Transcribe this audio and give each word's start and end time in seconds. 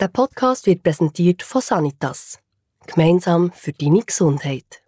Der 0.00 0.06
Podcast 0.06 0.66
wird 0.66 0.84
präsentiert 0.84 1.42
von 1.42 1.60
Sanitas. 1.60 2.38
Gemeinsam 2.86 3.50
für 3.50 3.72
deine 3.72 4.00
Gesundheit. 4.02 4.84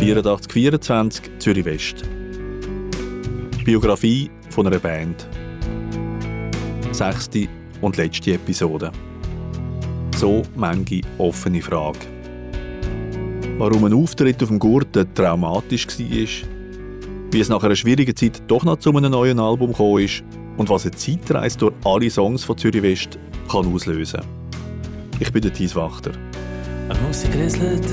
«8424 0.00 1.38
Zürich 1.38 1.64
West». 1.64 2.02
Biografie 3.64 4.28
von 4.50 4.66
einer 4.66 4.80
Band. 4.80 5.28
Sechste 6.90 7.46
und 7.80 7.96
letzte 7.96 8.32
Episode. 8.32 8.90
So 10.16 10.42
manche 10.56 11.02
offene 11.16 11.62
Frage. 11.62 12.19
Warum 13.60 13.84
ein 13.84 13.92
Auftritt 13.92 14.42
auf 14.42 14.48
dem 14.48 14.58
Gurten 14.58 15.14
traumatisch 15.14 15.86
war, 15.86 16.50
wie 17.30 17.40
es 17.40 17.50
nach 17.50 17.62
einer 17.62 17.76
schwierigen 17.76 18.16
Zeit 18.16 18.42
doch 18.46 18.64
noch 18.64 18.78
zu 18.78 18.88
einem 18.88 19.12
neuen 19.12 19.38
Album 19.38 19.72
gekommen 19.72 20.02
ist 20.02 20.24
und 20.56 20.70
was 20.70 20.86
eine 20.86 20.92
Zeitreise 20.92 21.58
durch 21.58 21.74
alle 21.84 22.08
Songs 22.08 22.42
von 22.42 22.56
Zürich 22.56 22.82
West 22.82 23.18
kann 23.50 23.70
auslösen 23.70 24.22
Ich 25.18 25.30
bin 25.30 25.42
der 25.42 25.52
Thies 25.52 25.76
Wachter. 25.76 26.12
Eine 26.88 26.98
Musik 27.00 27.34
rieselt, 27.34 27.84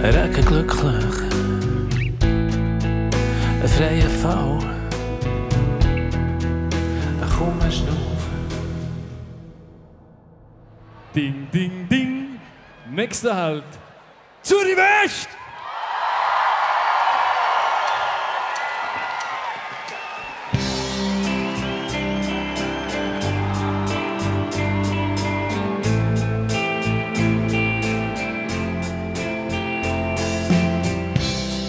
ein 0.00 0.14
Regen 0.14 0.44
glücklich, 0.44 1.04
ein 3.60 3.68
freier 3.68 4.10
Fall, 4.10 4.58
ein 7.20 7.28
Kummer 7.36 7.68
Ding, 11.16 11.48
ding, 11.52 11.88
ding. 11.90 11.97
Nächster 12.98 13.36
Halt. 13.36 13.62
Zürich 14.42 14.76
West! 14.76 15.28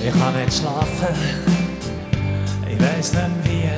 Ich 0.04 0.12
kann 0.12 0.34
nicht 0.34 0.58
schlafen, 0.58 1.16
ich 2.68 2.82
weiß 2.82 3.14
nicht 3.14 3.24
wie. 3.44 3.70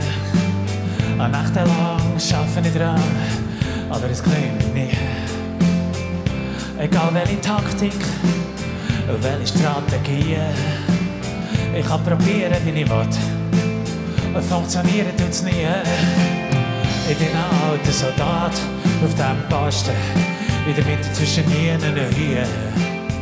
Eine 1.21 1.27
Nacht 1.27 1.53
lang 1.53 1.69
arbeite 1.69 2.69
ich 2.69 2.73
dran, 2.73 3.03
aber 3.89 4.09
es 4.09 4.23
klingt 4.23 4.73
nie. 4.73 4.97
Egal 6.81 7.13
welche 7.13 7.39
Taktik, 7.41 7.93
welche 9.21 9.45
Strategie, 9.55 10.37
ich 11.77 11.85
kann 11.85 12.03
probieren, 12.03 12.55
wie 12.65 12.81
ich 12.81 12.89
will. 12.89 14.41
Funktionieren 14.41 15.15
tut's 15.15 15.43
nie. 15.43 15.67
Ich 17.07 17.17
bin 17.19 17.27
ein 17.27 17.69
alter 17.69 17.91
Soldat 17.91 18.53
auf 19.03 19.13
dem 19.13 19.47
Posten, 19.47 19.91
in 20.67 20.73
der 20.73 20.83
Mitte 20.85 21.13
zwischen 21.13 21.43
Nienen 21.49 21.99
und 21.99 22.15
Hühen. 22.17 22.49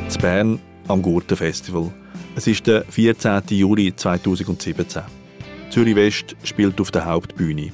In 0.07 0.21
Bern 0.21 0.59
am 0.87 1.01
Gurtenfestival. 1.01 1.91
Es 2.37 2.47
ist 2.47 2.65
der 2.65 2.85
14. 2.85 3.41
Juli 3.49 3.93
2017. 3.93 5.01
Zürich 5.69 5.95
West 5.97 6.33
spielt 6.45 6.79
auf 6.79 6.91
der 6.91 7.03
Hauptbühne. 7.03 7.73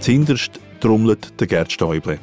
Zinderst 0.00 0.58
trommelt 0.80 1.40
der 1.40 1.46
Gerd 1.46 1.70
Stäuble. 1.70 2.18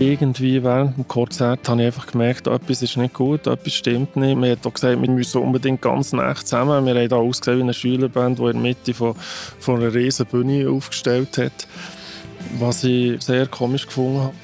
Irgendwie 0.00 0.64
während 0.64 0.96
dem 0.96 1.06
Konzert 1.06 1.68
habe 1.68 1.82
ich 1.82 1.88
einfach 1.88 2.06
gemerkt, 2.06 2.46
etwas 2.46 2.80
ist 2.80 2.96
nicht 2.96 3.12
gut, 3.12 3.46
etwas 3.46 3.74
stimmt 3.74 4.16
nicht. 4.16 4.34
Man 4.34 4.50
hat 4.50 4.66
auch 4.66 4.72
gesagt, 4.72 4.98
wir 4.98 5.10
müssen 5.10 5.42
unbedingt 5.42 5.82
ganz 5.82 6.14
nah 6.14 6.34
zusammen. 6.34 6.86
Wir 6.86 6.94
haben 6.94 7.08
hier 7.08 7.16
ausgesehen 7.18 7.58
wie 7.58 7.62
eine 7.64 7.74
Schülerband, 7.74 8.38
die 8.38 8.44
in 8.44 8.52
der 8.52 8.62
Mitte 8.62 8.94
von, 8.94 9.14
von 9.58 9.76
einer 9.76 9.92
riesen 9.92 10.24
Bühne 10.24 10.70
aufgestellt 10.70 11.36
hat. 11.36 11.68
Was 12.58 12.82
ich 12.82 13.20
sehr 13.20 13.46
komisch 13.46 13.86
gefunden 13.86 14.20
habe. 14.20 14.34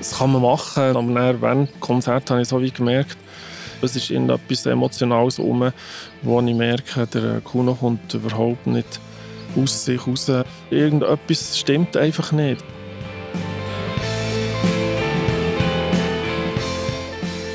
Das 0.00 0.18
kann 0.18 0.32
man 0.32 0.42
machen, 0.42 0.82
aber 0.82 1.14
dann, 1.14 1.40
während 1.40 1.72
dem 1.72 1.80
Konzert 1.80 2.30
habe 2.30 2.42
ich 2.42 2.48
so 2.48 2.60
wie 2.60 2.70
gemerkt, 2.70 3.16
es 3.80 3.96
ist 3.96 4.10
etwas 4.10 4.66
Emotionales 4.66 5.38
rum, 5.38 5.72
wo 6.20 6.42
ich 6.42 6.54
merke, 6.54 7.06
der 7.06 7.40
Kuno 7.40 7.74
kommt 7.74 8.12
überhaupt 8.12 8.66
nicht 8.66 9.00
aus 9.56 9.86
sich 9.86 10.06
raus. 10.06 10.30
Irgendetwas 10.70 11.58
stimmt 11.58 11.96
einfach 11.96 12.32
nicht. 12.32 12.62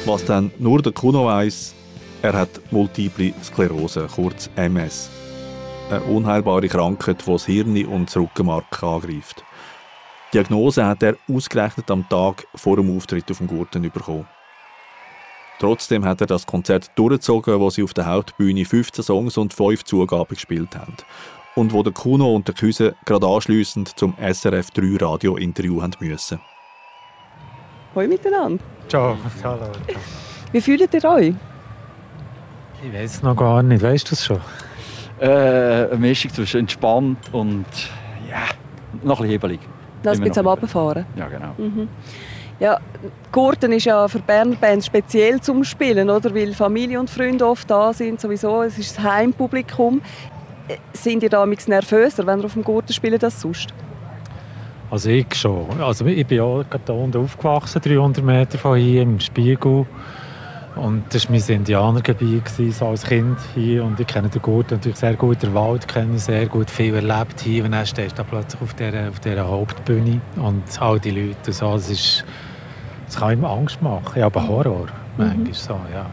Was 0.10 0.26
dann 0.26 0.50
nur 0.58 0.82
der 0.82 0.92
Kuno 0.92 1.28
weiss, 1.28 1.76
er 2.24 2.34
hat 2.34 2.50
Multiple 2.72 3.32
Sklerose, 3.44 4.08
kurz 4.08 4.50
MS. 4.56 5.08
Eine 5.92 6.02
unheilbare 6.02 6.68
Krankheit, 6.68 7.24
die 7.28 7.32
das 7.32 7.46
Hirn 7.46 7.86
und 7.86 8.08
das 8.08 8.18
Rückenmark 8.18 8.82
angreift. 8.82 9.44
Die 10.34 10.38
Diagnose 10.38 10.84
hat 10.84 11.04
er 11.04 11.16
ausgerechnet 11.32 11.92
am 11.92 12.10
Tag 12.10 12.48
vor 12.56 12.78
dem 12.78 12.98
Auftritt 12.98 13.30
auf 13.30 13.38
dem 13.38 13.46
Gurten 13.46 13.84
bekommen. 13.84 14.28
Trotzdem 15.60 16.04
hat 16.04 16.22
er 16.22 16.28
das 16.28 16.48
Konzert 16.48 16.90
durchgezogen, 16.96 17.60
wo 17.60 17.70
sie 17.70 17.84
auf 17.84 17.94
der 17.94 18.08
Hauptbühne 18.08 18.66
15 18.66 19.04
Songs 19.04 19.38
und 19.38 19.54
5 19.54 19.84
Zugaben 19.84 20.34
gespielt 20.34 20.76
haben. 20.76 20.98
Und 21.54 21.72
wo 21.72 21.84
der 21.84 21.94
Kuno 21.94 22.34
und 22.34 22.48
der 22.48 22.56
Küse 22.56 22.96
gerade 23.06 23.28
anschliessend 23.28 23.90
zum 24.00 24.16
SRF 24.18 24.72
3 24.72 25.06
Radio-Interview 25.06 25.84
haben 25.84 25.94
müssen. 26.00 26.40
Hallo 28.00 28.08
miteinander. 28.08 28.64
Ciao, 28.88 29.18
hallo. 29.44 29.60
Wie 30.54 30.62
fühlt 30.62 30.94
ihr 30.94 31.04
euch? 31.04 31.34
Ich 32.82 32.94
weiß 32.94 33.16
es 33.16 33.24
noch 33.24 33.36
gar 33.36 33.62
nicht. 33.62 33.84
Weißt 33.84 34.10
du 34.10 34.14
es 34.16 34.26
schon? 34.26 34.40
Äh, 35.20 35.28
eine 35.28 35.98
Mischung 35.98 36.32
zwischen 36.32 36.62
entspannt 36.62 37.18
und 37.34 37.66
ja, 38.30 38.38
noch 39.04 39.20
ein 39.20 39.24
bisschen 39.28 39.30
hebelig. 39.32 39.60
Das 40.02 40.18
Immer 40.18 40.28
mit 40.28 40.38
am. 40.38 40.48
Abfahren. 40.48 41.06
Ja, 41.18 41.28
genau. 41.28 41.54
Mhm. 41.58 41.90
Ja, 42.62 42.80
Gurten 43.34 43.74
ist 43.74 43.84
ja 43.84 44.08
für 44.08 44.20
Berner 44.20 44.56
Bands 44.56 44.86
speziell 44.86 45.42
zum 45.42 45.66
Spielen, 45.66 46.10
oder? 46.10 46.34
Weil 46.34 46.54
Familie 46.54 47.02
und 47.02 47.10
Freunde 47.10 47.46
oft 47.46 47.70
da 47.70 47.92
sind, 47.92 48.22
sowieso. 48.22 48.62
Es 48.64 48.78
ist 48.78 48.98
das 48.98 49.04
Heimpublikum. 49.04 50.02
Äh, 50.70 50.78
Sind 50.94 51.22
ihr 51.22 51.30
damals 51.30 51.68
nervöser, 51.68 52.26
wenn 52.26 52.40
ihr 52.40 52.46
auf 52.46 52.54
dem 52.54 52.64
Gurten 52.64 52.94
spielt, 52.94 53.22
als 53.26 53.42
sonst? 53.42 53.74
Also 54.92 55.10
ich 55.10 55.36
schon. 55.36 55.68
Also 55.80 56.06
ich 56.06 56.26
bin 56.26 56.38
ja 56.38 56.64
gerade 56.64 56.94
unten 56.94 57.24
aufgewachsen, 57.24 57.82
300 57.82 58.24
Meter 58.24 58.58
von 58.58 58.78
hier 58.78 59.04
im 59.04 59.20
Spiegel. 59.20 59.86
Und 60.76 61.04
das 61.14 61.26
war 61.26 61.32
mein 61.32 61.58
Indianergebiet 61.58 62.48
so 62.48 62.88
als 62.88 63.04
Kind 63.04 63.38
hier. 63.54 63.84
Und 63.84 64.00
ich 64.00 64.08
kenne 64.08 64.30
den 64.30 64.42
Gurt 64.42 64.72
natürlich 64.72 64.98
sehr 64.98 65.16
gut, 65.16 65.44
den 65.44 65.54
Wald 65.54 65.88
kenne 65.88 66.16
ich 66.16 66.24
sehr 66.24 66.48
gut, 66.48 66.70
viel 66.72 66.96
erlebt 66.96 67.42
hier. 67.42 67.66
Und 67.66 67.74
dann 67.74 67.86
stehst 67.86 68.18
du 68.18 68.24
plötzlich 68.24 68.62
auf 68.62 68.74
dieser, 68.74 69.10
auf 69.10 69.20
dieser 69.20 69.48
Hauptbühne 69.48 70.22
und 70.38 70.64
all 70.80 71.00
die 71.00 71.12
Leute. 71.12 71.38
und 71.46 71.54
So, 71.54 71.74
das, 71.74 71.90
ist, 71.90 72.26
das 73.06 73.18
kann 73.18 73.34
ihm 73.34 73.46
Angst 73.46 73.82
machen. 73.82 74.18
Ja, 74.18 74.28
aber 74.28 74.48
Horror, 74.48 74.88
manchmal 75.18 75.54
so, 75.54 75.80
ja. 75.94 76.06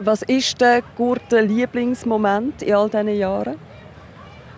Was 0.00 0.22
ist 0.22 0.60
der 0.60 0.82
Gurten 0.96 1.48
Lieblingsmoment 1.48 2.62
in 2.62 2.74
all 2.74 2.88
diesen 2.88 3.08
Jahren? 3.08 3.56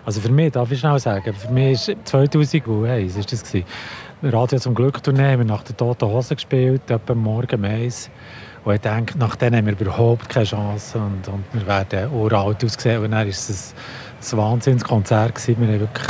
Also 0.05 0.19
für 0.19 0.31
mich, 0.31 0.51
darf 0.51 0.69
ich 0.71 0.79
schnell 0.79 0.99
sagen, 0.99 1.33
für 1.33 1.51
mich 1.51 1.87
ist 1.87 1.97
2001 2.05 3.15
ist 3.15 3.31
das 3.31 3.43
gewesen. 3.43 3.65
Radio 4.21 4.59
zum 4.59 4.75
Glück 4.75 5.01
Tournee 5.01 5.37
nach 5.37 5.63
der 5.63 5.75
Toten 5.77 6.07
Hose 6.07 6.35
gespielt, 6.35 6.89
etwa 6.89 7.13
morgen 7.13 7.63
um. 7.63 7.91
Und 8.65 8.75
ich 8.75 8.81
denke, 8.81 9.17
nach 9.17 9.35
denen 9.35 9.57
haben 9.57 9.65
wir 9.65 9.79
überhaupt 9.79 10.29
keine 10.29 10.45
Chance 10.45 10.97
und, 10.97 11.27
und 11.27 11.43
wir 11.51 11.67
werden 11.67 12.11
uralt 12.13 12.63
aussehen. 12.63 13.03
Und 13.03 13.11
dann 13.11 13.19
war 13.19 13.27
es 13.27 13.75
ein, 14.21 14.31
ein 14.31 14.37
Wahnsinnskonzert. 14.37 15.47
Wir 15.47 15.55
haben 15.55 15.79
wirklich, 15.79 16.07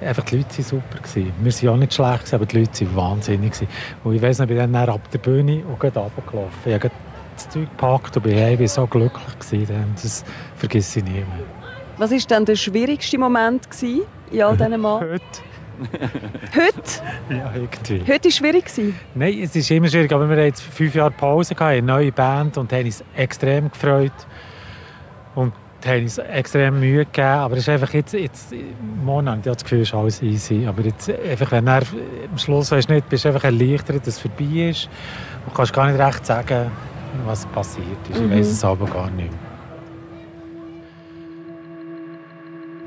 einfach 0.00 0.24
die 0.24 0.38
Leute 0.38 0.58
waren 0.58 0.64
super. 0.64 0.98
Gewesen. 0.98 1.32
Wir 1.38 1.52
waren 1.68 1.74
auch 1.74 1.80
nicht 1.80 1.94
schlecht, 1.94 2.34
aber 2.34 2.46
die 2.46 2.58
Leute 2.58 2.86
waren 2.86 2.96
wahnsinnig. 2.96 3.52
Gewesen. 3.52 3.68
Und 4.02 4.14
ich 4.14 4.22
weiss 4.22 4.38
noch, 4.38 4.48
ich 4.48 4.56
bin 4.56 4.72
dann 4.72 4.88
ab 4.88 5.10
der 5.12 5.18
Bühne 5.18 5.64
und 5.64 5.78
gerade 5.78 6.00
runtergelaufen. 6.00 6.50
Ich 6.64 6.74
habe 6.74 6.90
das 7.36 7.48
Zeug 7.48 7.68
gepackt 7.70 8.16
und 8.16 8.22
bin, 8.24 8.36
ich 8.36 8.58
war 8.58 8.68
so 8.68 8.86
glücklich. 8.86 9.38
Gewesen. 9.38 9.94
Das 9.94 10.24
vergesse 10.56 10.98
ich 10.98 11.04
nie 11.04 11.12
mehr. 11.12 11.65
Was 11.98 12.10
war 12.10 12.18
denn 12.18 12.44
der 12.44 12.56
schwierigste 12.56 13.18
Moment 13.18 13.68
in 14.30 14.42
all 14.42 14.56
diesen 14.56 14.80
Mal? 14.80 15.00
Heute? 15.12 15.22
Heute? 16.54 17.02
Ja, 17.30 17.52
irgendwie. 17.54 18.00
Heute 18.00 18.24
war 18.24 18.26
es 18.26 18.36
schwierig. 18.36 18.64
Nein, 19.14 19.38
es 19.42 19.56
ist 19.56 19.70
immer 19.70 19.88
schwierig, 19.88 20.12
aber 20.12 20.28
wir 20.28 20.36
haben 20.36 20.44
jetzt 20.44 20.62
fünf 20.62 20.94
Jahre 20.94 21.10
Pause 21.10 21.54
gehabt, 21.54 21.72
eine 21.72 21.86
neue 21.86 22.12
Band 22.12 22.56
und 22.58 22.72
haben 22.72 22.84
uns 22.84 23.04
extrem 23.14 23.70
gefreut 23.70 24.12
und 25.34 25.52
haben 25.84 26.02
uns 26.02 26.18
extrem 26.18 26.80
Mühe 26.80 27.04
gegeben, 27.04 27.26
aber 27.26 27.56
es 27.56 27.62
ist 27.62 27.68
einfach 27.68 27.92
jetzt, 27.94 28.12
jetzt 28.14 28.52
habe 29.06 29.36
ich 29.36 29.42
das 29.42 29.62
Gefühl, 29.62 29.80
es 29.82 29.88
ist 29.88 29.94
alles 29.94 30.22
easy, 30.22 30.66
aber 30.66 30.82
jetzt 30.82 31.10
einfach, 31.10 31.52
wenn 31.52 31.66
er 31.66 31.82
am 32.30 32.38
Schluss 32.38 32.72
weißt 32.72 32.88
nicht, 32.88 33.08
bist 33.08 33.24
du 33.24 33.28
einfach 33.28 33.44
erleichtert, 33.44 34.06
dass 34.06 34.16
es 34.16 34.18
vorbei 34.18 34.70
ist 34.70 34.88
und 35.46 35.54
kannst 35.54 35.72
gar 35.72 35.90
nicht 35.90 36.00
recht 36.00 36.26
sagen, 36.26 36.70
was 37.24 37.46
passiert 37.46 37.86
ist. 38.10 38.20
Mhm. 38.20 38.32
Ich 38.32 38.38
weiß 38.38 38.48
es 38.48 38.64
aber 38.64 38.86
gar 38.86 39.10
nicht 39.10 39.30
mehr. 39.30 39.45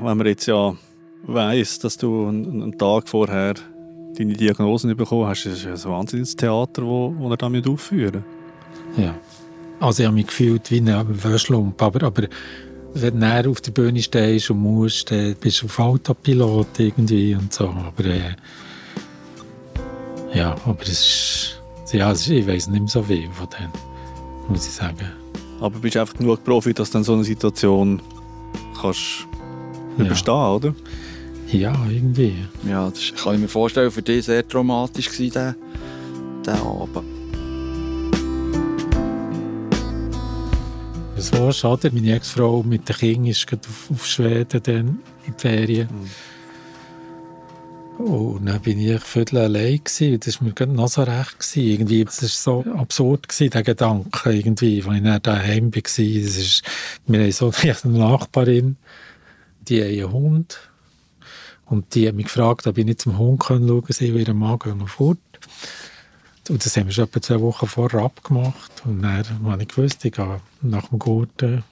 Wenn 0.02 0.18
man 0.18 0.28
jetzt 0.28 0.46
ja 0.46 0.76
weiss, 1.24 1.80
dass 1.80 1.98
du 1.98 2.28
einen, 2.28 2.78
Tag 2.78 3.10
vorher 3.10 3.56
deine 4.18 4.34
Diagnosen 4.34 4.96
bekommen 4.96 5.28
hast, 5.28 5.46
ist 5.46 5.66
es 5.66 5.86
ein 5.86 5.92
wahnsinniges 5.92 6.36
Theater, 6.36 6.84
wo, 6.84 7.14
wo 7.18 7.30
er 7.30 7.38
damit 7.38 7.68
aufführen 7.68 8.24
Ja. 8.98 9.16
Also 9.80 10.04
ich 10.04 10.08
habe 10.08 10.16
mich 10.16 10.28
gefühlt 10.28 10.72
wie 10.72 10.80
ein 10.80 11.24
Wäschlump, 11.24 11.82
aber, 11.82 12.06
aber 12.06 12.28
wenn 12.94 13.20
du 13.20 13.52
auf 13.52 13.62
der 13.62 13.72
Bühne 13.72 14.02
stehst 14.02 14.50
und 14.50 14.60
musst, 14.60 15.12
dann 15.12 15.36
bist 15.36 15.62
du 15.62 15.66
auf 15.68 15.80
Autopilot 15.80 16.80
irgendwie 16.80 17.36
und 17.36 17.54
so. 17.54 17.70
Aber 17.70 18.06
äh, 18.06 18.36
ja, 20.34 20.56
aber 20.66 20.82
es 20.82 20.90
ist, 20.90 21.94
ja, 21.94 22.12
es 22.12 22.22
ist, 22.22 22.30
ich 22.30 22.48
weiß 22.48 22.68
nicht 22.70 22.80
mehr 22.80 22.90
so 22.90 23.04
viel 23.04 23.30
von 23.32 23.48
denen, 23.50 23.72
muss 24.48 24.66
ich 24.66 24.74
sagen. 24.74 25.12
Aber 25.60 25.78
bist 25.80 25.96
du 25.96 26.02
einfach 26.02 26.18
genug 26.18 26.44
Profi, 26.44 26.74
dass 26.74 26.90
du 26.90 26.94
dann 26.94 27.04
so 27.04 27.14
eine 27.14 27.24
Situation 27.24 28.02
kannst 28.80 29.28
Ja. 30.00 30.06
überstehen, 30.06 30.34
oder? 30.34 30.76
Ja, 31.52 31.74
irgendwie. 31.90 32.36
Ja, 32.68 32.90
das 32.90 33.14
kann 33.24 33.36
ich 33.36 33.42
mir 33.42 33.48
vorstellen, 33.48 33.92
für 33.92 34.02
dich 34.02 34.26
sehr 34.26 34.48
traumatisch 34.48 35.10
gewesen, 35.10 35.34
der, 35.34 35.56
der 36.46 36.62
Abend. 36.62 37.20
Das 41.16 41.34
war 41.34 41.52
schade. 41.52 41.92
Meine 41.92 42.16
Ex-Frau 42.16 42.64
mit 42.64 42.88
den 42.88 42.96
Kindern 42.96 43.26
ist 43.26 43.46
gerade 43.46 43.68
auf, 43.68 43.92
auf 43.92 44.06
Schweden 44.06 44.64
dann 44.64 45.00
in 45.28 45.34
die 45.34 45.34
Ferien. 45.38 45.90
Und 47.98 48.46
dann 48.46 48.62
bin 48.62 48.80
ich 48.80 49.02
viertel 49.02 49.40
allein 49.40 49.84
gewesen. 49.84 50.18
Das 50.22 50.40
war 50.40 50.48
mir 50.48 50.54
gerade 50.54 50.72
noch 50.72 50.88
so 50.88 51.04
recht 51.04 51.40
gewesen. 51.40 51.70
Irgendwie, 51.70 52.02
es 52.04 52.22
war 52.22 52.64
so 52.64 52.72
absurd 52.72 53.28
gewesen, 53.28 53.50
der 53.52 53.64
Gedanke 53.64 54.32
irgendwie, 54.32 54.82
als 54.82 54.96
ich 54.96 55.04
dann 55.04 55.22
daheim 55.22 55.76
war. 55.76 55.82
Das 55.82 55.98
ist, 56.00 56.62
wir 57.08 57.20
haben 57.20 57.32
so 57.34 57.52
eine 57.84 57.98
Nachbarin, 57.98 58.78
die 59.70 59.82
hat 59.82 59.90
einen 59.90 60.12
Hund. 60.12 60.60
Und 61.66 61.94
die 61.94 62.08
hat 62.08 62.16
mich 62.16 62.26
gefragt, 62.26 62.66
ob 62.66 62.78
ich 62.78 62.86
nicht 62.86 63.02
zum 63.02 63.18
Hund 63.18 63.44
schauen 63.44 63.68
kann. 63.68 63.86
Sie 63.90 64.12
und 64.12 64.28
ihr 64.28 64.34
Mann 64.34 64.60
gehen 64.60 64.88
fort. 64.88 65.20
Und 66.50 66.66
das 66.66 66.76
haben 66.76 66.88
wir 66.88 66.94
schon 66.94 67.04
etwa 67.04 67.22
zwei 67.22 67.40
Wochen 67.42 67.68
vorher 67.68 68.02
abgemacht. 68.02 68.72
Und 68.86 69.04
dann 69.04 69.44
habe 69.44 69.62
ich 69.62 69.68
gewusst, 69.68 70.04
ich 70.04 70.14
gehe 70.14 70.42
nach 70.62 70.88
dem 70.88 70.98
Gurten 70.98 71.64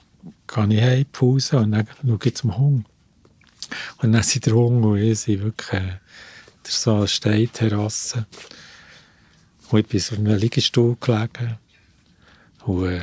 gehe 0.46 0.74
ich 0.74 0.82
heim, 0.82 1.06
Pause 1.12 1.58
und 1.58 1.72
dann 1.72 1.86
schaue 2.04 2.18
ich 2.22 2.36
zum 2.36 2.56
Hund. 2.56 2.86
Und 3.98 4.12
dann 4.12 4.22
sind 4.22 4.46
der 4.46 4.54
Hund 4.54 4.84
und 4.84 4.98
ich 4.98 5.20
sind 5.20 5.42
wirklich 5.42 5.80
äh, 5.80 5.98
so 6.64 6.96
eine 6.96 7.08
Steinterrasse. 7.08 8.26
Und 9.70 9.80
ich 9.80 9.86
bin 9.86 10.00
auf 10.00 10.12
einem 10.12 10.38
Liegestuhl 10.38 10.96
gelegen. 11.00 11.58
Und 12.64 12.86
äh, 12.86 13.00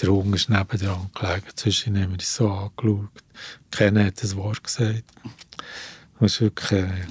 der 0.00 0.10
Hund 0.10 0.34
ist 0.34 0.48
nebendran 0.48 1.10
gelegen. 1.14 1.46
Zwischen 1.54 1.96
haben 1.96 2.10
wir 2.10 2.14
uns 2.14 2.34
so 2.34 2.50
angeschaut. 2.50 3.08
Keiner 3.70 4.06
hat 4.06 4.22
ein 4.22 4.36
Wort 4.36 4.62
gesagt. 4.62 5.04
Das 6.20 6.40
war 6.40 6.46
wirklich 6.46 6.72
äh, 6.72 7.06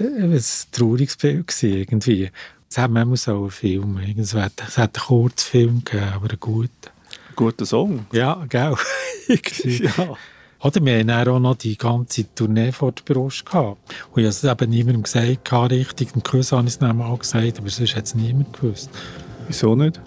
ein 0.00 0.44
trauriges 0.72 1.16
Bild 1.16 1.62
irgendwie. 1.62 2.30
Es 2.70 2.78
hat 2.78 2.90
manchmal 2.90 3.16
so 3.16 3.40
einen 3.40 3.50
Film. 3.50 3.98
Es 4.18 4.34
hat, 4.34 4.52
es 4.66 4.78
hat 4.78 4.96
einen 4.96 5.06
Kurzfilm 5.06 5.84
gegeben, 5.84 6.12
aber 6.12 6.28
einen 6.28 6.40
guten. 6.40 6.70
Guter 7.36 7.66
Song. 7.66 8.06
Ja, 8.12 8.44
gell. 8.48 8.74
Ja. 9.62 10.16
Oder 10.60 10.84
wir 10.84 10.98
haben 10.98 11.06
dann 11.06 11.28
auch 11.28 11.38
noch 11.38 11.54
die 11.54 11.76
ganze 11.76 12.34
Tournee 12.34 12.72
vor 12.72 12.92
der 12.92 13.02
Brust 13.04 13.46
gehabt. 13.46 13.78
Und 14.10 14.22
ich 14.22 14.24
habe 14.24 14.28
es 14.28 14.42
eben 14.42 14.70
niemandem 14.70 15.02
gesagt, 15.04 15.52
richtig. 15.70 16.14
Im 16.14 16.22
Kurs 16.22 16.50
habe 16.50 16.62
ich 16.62 16.72
es 16.72 16.78
dann 16.78 16.96
mal 16.96 17.16
gesagt, 17.16 17.58
aber 17.58 17.68
sonst 17.68 17.94
hat 17.94 18.06
es 18.06 18.14
niemand 18.14 18.54
gewusst. 18.54 18.90
Wieso 19.46 19.76
nicht? 19.76 20.00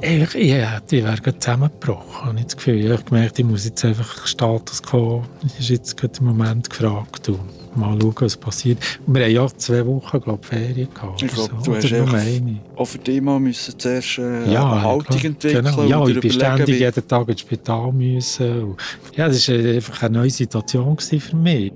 Ich, 0.00 0.34
ja, 0.34 0.80
die 0.80 1.02
wäre 1.02 1.16
gerade 1.16 1.38
zusammengebrochen. 1.38 2.26
habe 2.26 2.38
Ich 2.38 2.44
das 2.44 2.56
Gefühl, 2.56 2.84
ich 2.84 2.90
habe 2.90 3.02
gemerkt, 3.02 3.38
ich 3.38 3.44
muss 3.44 3.64
jetzt 3.64 3.84
einfach 3.84 4.26
Status 4.26 4.82
quo, 4.82 5.24
ist 5.58 5.68
jetzt 5.70 5.96
gerade 5.96 6.14
im 6.20 6.26
Moment 6.26 6.70
gefragt. 6.70 7.28
Und 7.28 7.40
mal 7.76 7.98
schauen, 8.00 8.14
was 8.20 8.36
passiert. 8.36 8.78
Wir 9.06 9.24
haben 9.24 9.30
ja 9.32 9.46
zwei 9.56 9.84
Wochen, 9.86 10.20
glaube 10.20 10.38
ich, 10.42 10.48
Ferien 10.48 10.88
gehabt. 10.94 11.22
Ich 11.22 11.32
glaube, 11.32 11.54
so. 11.64 11.72
du 11.72 11.76
hast 11.76 11.84
auch 12.76 12.84
für 12.84 12.98
dich 12.98 13.20
mal 13.20 13.40
müssen 13.40 13.78
zuerst 13.78 14.18
äh, 14.18 14.52
Ja, 14.52 14.70
eine 14.72 14.82
Haltung 14.82 15.20
entwickeln 15.20 15.64
Genau. 15.64 15.82
Ja, 15.84 16.06
ich 16.06 16.20
bin 16.20 16.30
ständig 16.30 16.68
wie- 16.68 16.78
jeden 16.78 17.08
Tag 17.08 17.28
ins 17.28 17.40
Spital 17.40 17.92
müssen. 17.92 18.62
Und 18.62 18.76
Ja, 19.16 19.26
das 19.28 19.48
war 19.48 19.56
einfach 19.56 20.02
eine 20.04 20.18
neue 20.18 20.30
Situation 20.30 20.96
für 20.98 21.36
mich. 21.36 21.72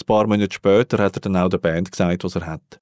Ein 0.00 0.06
paar 0.06 0.26
Monate 0.26 0.54
später 0.54 0.98
hat 0.98 1.16
er 1.16 1.20
dann 1.20 1.36
auch 1.36 1.48
der 1.48 1.58
Band 1.58 1.90
gesagt, 1.90 2.24
was 2.24 2.36
er 2.36 2.46
hat. 2.46 2.80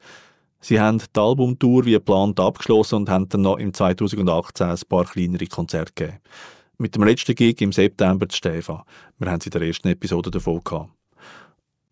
Sie 0.60 0.80
haben 0.80 0.98
die 0.98 1.20
Albumtour 1.20 1.84
wie 1.84 1.92
geplant 1.92 2.40
abgeschlossen 2.40 2.96
und 2.96 3.08
haben 3.08 3.28
dann 3.28 3.42
noch 3.42 3.58
im 3.58 3.72
2018 3.72 4.66
ein 4.66 4.78
paar 4.88 5.04
kleinere 5.04 5.46
Konzerte 5.46 5.92
gegeben. 5.94 6.18
Mit 6.78 6.94
dem 6.94 7.04
letzten 7.04 7.34
Gig 7.34 7.60
im 7.60 7.72
September 7.72 8.28
zu 8.28 8.36
Stefan. 8.36 8.82
Wir 9.18 9.30
haben 9.30 9.38
es 9.38 9.46
in 9.46 9.52
der 9.52 9.62
ersten 9.62 9.88
Episode 9.88 10.30
davon 10.30 10.62
gehabt. 10.62 10.90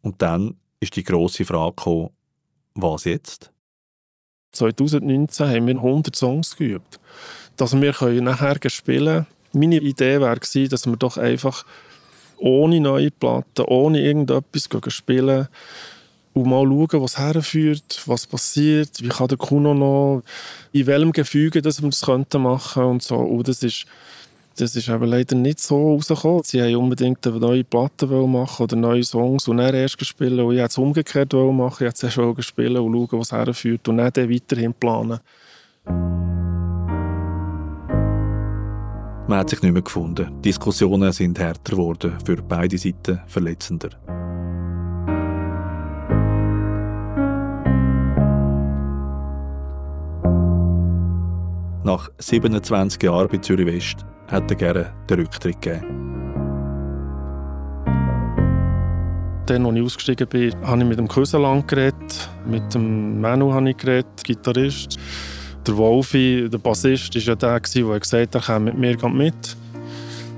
Und 0.03 0.21
dann 0.21 0.57
ist 0.81 0.97
die 0.97 1.05
grosse 1.05 1.45
Frage 1.45 1.77
gekommen, 1.77 2.11
was 2.75 3.05
jetzt? 3.05 3.51
2019 4.53 5.49
haben 5.49 5.67
wir 5.67 5.77
100 5.77 6.15
Songs 6.15 6.57
geübt. 6.57 7.01
Dass 7.57 7.81
wir 7.81 8.21
nachher 8.21 8.59
spielen 8.71 9.25
können. 9.25 9.27
Meine 9.53 9.79
Idee 9.79 10.21
war, 10.21 10.37
dass 10.37 10.87
wir 10.87 10.97
doch 10.97 11.17
einfach 11.17 11.65
ohne 12.39 12.81
neue 12.81 13.11
Platten, 13.11 13.65
ohne 13.67 14.01
irgendetwas 14.01 14.69
spielen 14.89 15.49
und 16.35 16.47
mal 16.47 16.65
schauen, 16.67 17.03
was 17.03 17.19
herführt, 17.19 18.03
was 18.07 18.27
passiert, 18.27 18.91
wie 19.01 19.09
kann 19.09 19.29
der 19.29 19.39
Kuno 19.39 19.73
noch, 19.73 20.23
in 20.73 20.87
welchem 20.87 21.13
Gefüge 21.13 21.63
dass 21.63 21.81
wir 21.81 21.89
das 21.89 22.03
könnten 22.03 22.43
machen 22.43 22.83
und 22.85 23.03
so. 23.03 23.17
Und 23.17 23.47
das 23.47 23.63
ist, 23.63 23.87
das 24.57 24.75
ist 24.77 24.89
aber 24.89 25.07
leider 25.07 25.37
nicht 25.37 25.61
so 25.61 25.95
rausgekommen. 25.95 26.43
Sie 26.45 26.61
haben 26.61 26.77
unbedingt 26.77 27.25
eine 27.27 27.39
neue 27.39 27.65
Platte 27.65 28.07
machen 28.07 28.65
oder 28.65 28.77
neue 28.77 29.05
Songs 29.05 29.49
und 29.49 29.59
dann 29.59 29.75
erst 29.75 30.05
spielen. 30.05 30.41
Und 30.41 30.55
ich 30.55 30.59
wollte 30.59 30.71
es 30.71 30.79
umgekehrt 30.79 31.33
machen. 31.33 31.75
Ich 31.75 31.81
wollte 31.81 31.95
zuerst 31.95 32.19
wollen 32.19 32.43
spielen 32.43 32.77
und 32.77 33.09
schauen, 33.11 33.21
was 33.21 33.33
herführt 33.33 33.89
und 33.89 33.99
dann, 33.99 34.13
dann 34.13 34.31
weiterhin 34.31 34.75
planen. 34.75 35.21
Man 39.27 39.39
hat 39.39 39.49
sich 39.49 39.63
nicht 39.63 39.73
mehr 39.73 39.83
gefunden. 39.83 40.43
Diskussionen 40.43 41.11
sind 41.13 41.39
härter 41.39 41.73
geworden, 41.73 42.19
für 42.27 42.37
beide 42.37 42.77
Seiten 42.77 43.21
verletzender. 43.27 43.89
Nach 51.85 52.11
27 52.19 53.03
Jahren 53.03 53.29
bei 53.29 53.39
Zürich 53.39 53.67
West 53.67 54.05
hat 54.29 54.51
er 54.51 54.57
gerne 54.57 54.93
den 55.09 55.21
Rücktritt 55.21 55.61
gegeben. 55.61 56.05
Dann, 59.47 59.67
als 59.67 59.77
ich 59.77 59.83
ausgestiegen 59.83 60.29
bin, 60.29 60.67
habe 60.67 60.83
ich 60.83 60.89
mit 60.89 60.99
dem 60.99 61.09
Köseland 61.09 61.69
geredet, 61.69 62.31
mit 62.47 62.75
dem 62.75 63.21
Manu 63.21 63.53
habe 63.53 63.71
ich 63.71 63.77
geredet, 63.77 64.25
Gitarrist. 64.25 64.99
Der 65.67 65.77
Wolfi, 65.77 66.49
der 66.51 66.59
Bassist, 66.59 67.15
war 67.15 67.23
ja 67.23 67.35
der, 67.35 67.61
der 67.61 67.61
gesagt 67.61 68.35
hat, 68.35 68.35
er 68.35 68.41
komme 68.41 68.73
mit 68.73 68.79
mir 68.79 69.09
mit. 69.09 69.57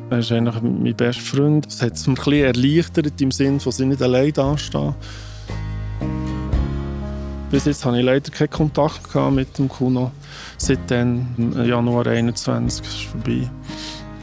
Er 0.08 0.18
ist 0.18 0.30
eigentlich 0.30 0.62
mein 0.62 0.94
bester 0.94 1.22
Freund. 1.22 1.66
Das 1.66 1.82
hat 1.82 1.94
es 1.94 2.06
mir 2.06 2.12
ein 2.12 2.16
bisschen 2.16 2.44
erleichtert, 2.44 3.20
im 3.20 3.32
Sinne, 3.32 3.58
dass 3.58 3.80
ich 3.80 3.86
nicht 3.86 4.02
allein 4.02 4.32
dastehe. 4.32 4.94
Bis 7.50 7.64
jetzt 7.64 7.84
hatte 7.84 7.98
ich 7.98 8.04
leider 8.04 8.30
keinen 8.30 8.50
Kontakt 8.50 9.14
mit 9.32 9.58
dem 9.58 9.68
Kuno. 9.68 10.12
Seitdem, 10.58 11.26
im 11.36 11.64
Januar 11.64 12.06
21, 12.06 12.84
ist 12.84 12.92
es 12.92 13.00
vorbei. 13.02 13.50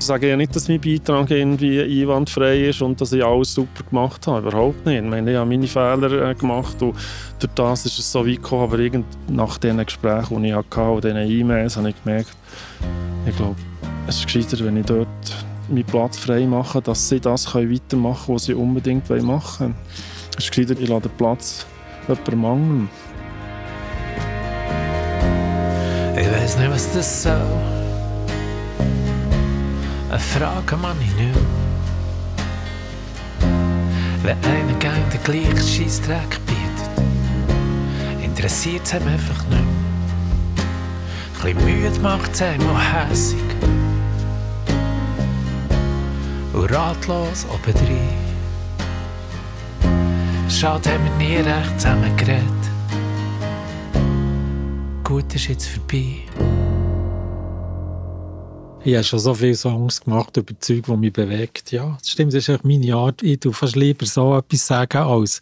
Ich 0.03 0.07
sage 0.07 0.27
ja 0.27 0.36
nicht, 0.36 0.53
dass 0.53 0.67
mein 0.67 0.81
Beitrag 0.81 1.31
irgendwie 1.31 1.81
einwandfrei 1.81 2.65
ist 2.67 2.81
und 2.81 3.00
dass 3.00 3.13
ich 3.13 3.24
alles 3.24 3.53
super 3.53 3.86
gemacht 3.89 4.27
habe. 4.27 4.50
Überhaupt 4.50 4.86
nicht. 4.86 5.01
Ich 5.01 5.10
meine, 5.10 5.31
ich 5.31 5.38
habe 5.38 5.50
meine 5.50 5.65
Fehler 5.65 6.29
äh, 6.29 6.36
gemacht 6.36 6.81
und 6.81 6.93
durch 7.39 7.53
das 7.55 7.86
ist 7.86 8.00
es 8.00 8.12
so 8.12 8.27
weit 8.27 8.36
gekommen. 8.36 8.63
Aber 8.63 8.79
irgend 8.79 9.05
nach 9.29 9.57
diesen 9.57 9.77
Gesprächen, 9.77 10.43
die 10.43 10.50
ich 10.50 10.55
hatte 10.55 10.81
und 10.81 11.05
diesen 11.05 11.17
E-Mails, 11.17 11.77
habe 11.77 11.91
ich 11.91 12.03
gemerkt, 12.03 12.36
ich 13.25 13.33
glaube, 13.38 13.55
es 14.05 14.17
ist 14.17 14.25
gescheiter, 14.25 14.65
wenn 14.65 14.75
ich 14.75 14.86
dort 14.86 15.07
meinen 15.69 15.86
Platz 15.86 16.17
frei 16.17 16.45
mache, 16.45 16.81
dass 16.81 17.07
sie 17.07 17.22
das 17.22 17.55
weitermachen 17.55 18.25
können, 18.25 18.36
was 18.36 18.43
sie 18.43 18.55
unbedingt 18.55 19.10
machen 19.10 19.67
wollen. 19.67 19.75
Es 20.38 20.43
ist 20.43 20.51
gescheiter, 20.51 20.77
ich 20.77 20.89
lasse 20.89 21.03
den 21.03 21.12
Platz 21.17 21.65
jemandem 22.10 22.41
mangeln. 22.41 22.89
Ich 26.17 26.29
weiß 26.29 26.57
nicht, 26.57 26.72
was 26.72 26.93
das 26.93 27.24
soll. 27.24 27.73
Frage 30.20 30.77
man 30.77 30.96
ich 31.01 31.08
nicht 31.15 31.17
mehr. 31.17 31.34
Wenn 34.22 34.38
einer 34.43 34.74
gerne 34.79 35.03
den 35.12 35.24
gleichen 35.24 35.67
Scheissdreck 35.67 36.39
bietet, 36.46 38.24
interessiert 38.24 38.84
es 38.86 38.93
einem 38.93 39.08
einfach 39.08 39.43
nicht 39.50 39.50
mehr. 39.50 39.60
Ein 41.43 41.55
bisschen 41.55 41.65
müde 41.65 42.00
macht 42.00 42.32
es 42.32 42.41
einem 42.41 42.70
auch 42.70 42.79
hässig. 42.79 43.39
Und 46.53 46.72
ratlos 46.72 47.46
obendrein. 47.50 48.24
Schade, 50.48 50.91
haben 50.91 51.03
wir 51.05 51.27
nie 51.27 51.38
recht 51.38 51.82
zusammen 51.82 52.15
geredet. 52.15 52.43
Gut 55.03 55.34
ist 55.34 55.48
jetzt 55.48 55.67
vorbei. 55.67 56.22
Ich 58.86 58.96
habe 58.96 59.04
schon 59.06 59.20
so 59.20 59.34
viele 59.34 59.56
Songs 59.56 60.02
gemacht 60.02 60.36
über 60.36 60.60
Zeug, 60.60 60.84
die 60.86 60.98
mich 60.98 61.13
bewegt. 61.13 61.72
Ja, 61.72 61.96
das 61.98 62.10
stimmt, 62.10 62.34
das 62.34 62.40
ist 62.40 62.50
echt 62.50 62.66
meine 62.66 62.94
Art. 62.94 63.24
Ich 63.24 63.40
tue 63.40 63.54
fast 63.54 63.78
lieber 63.78 64.06
so 64.06 64.38
etwas 64.38 64.68
sagen, 64.68 64.98
als 64.98 65.40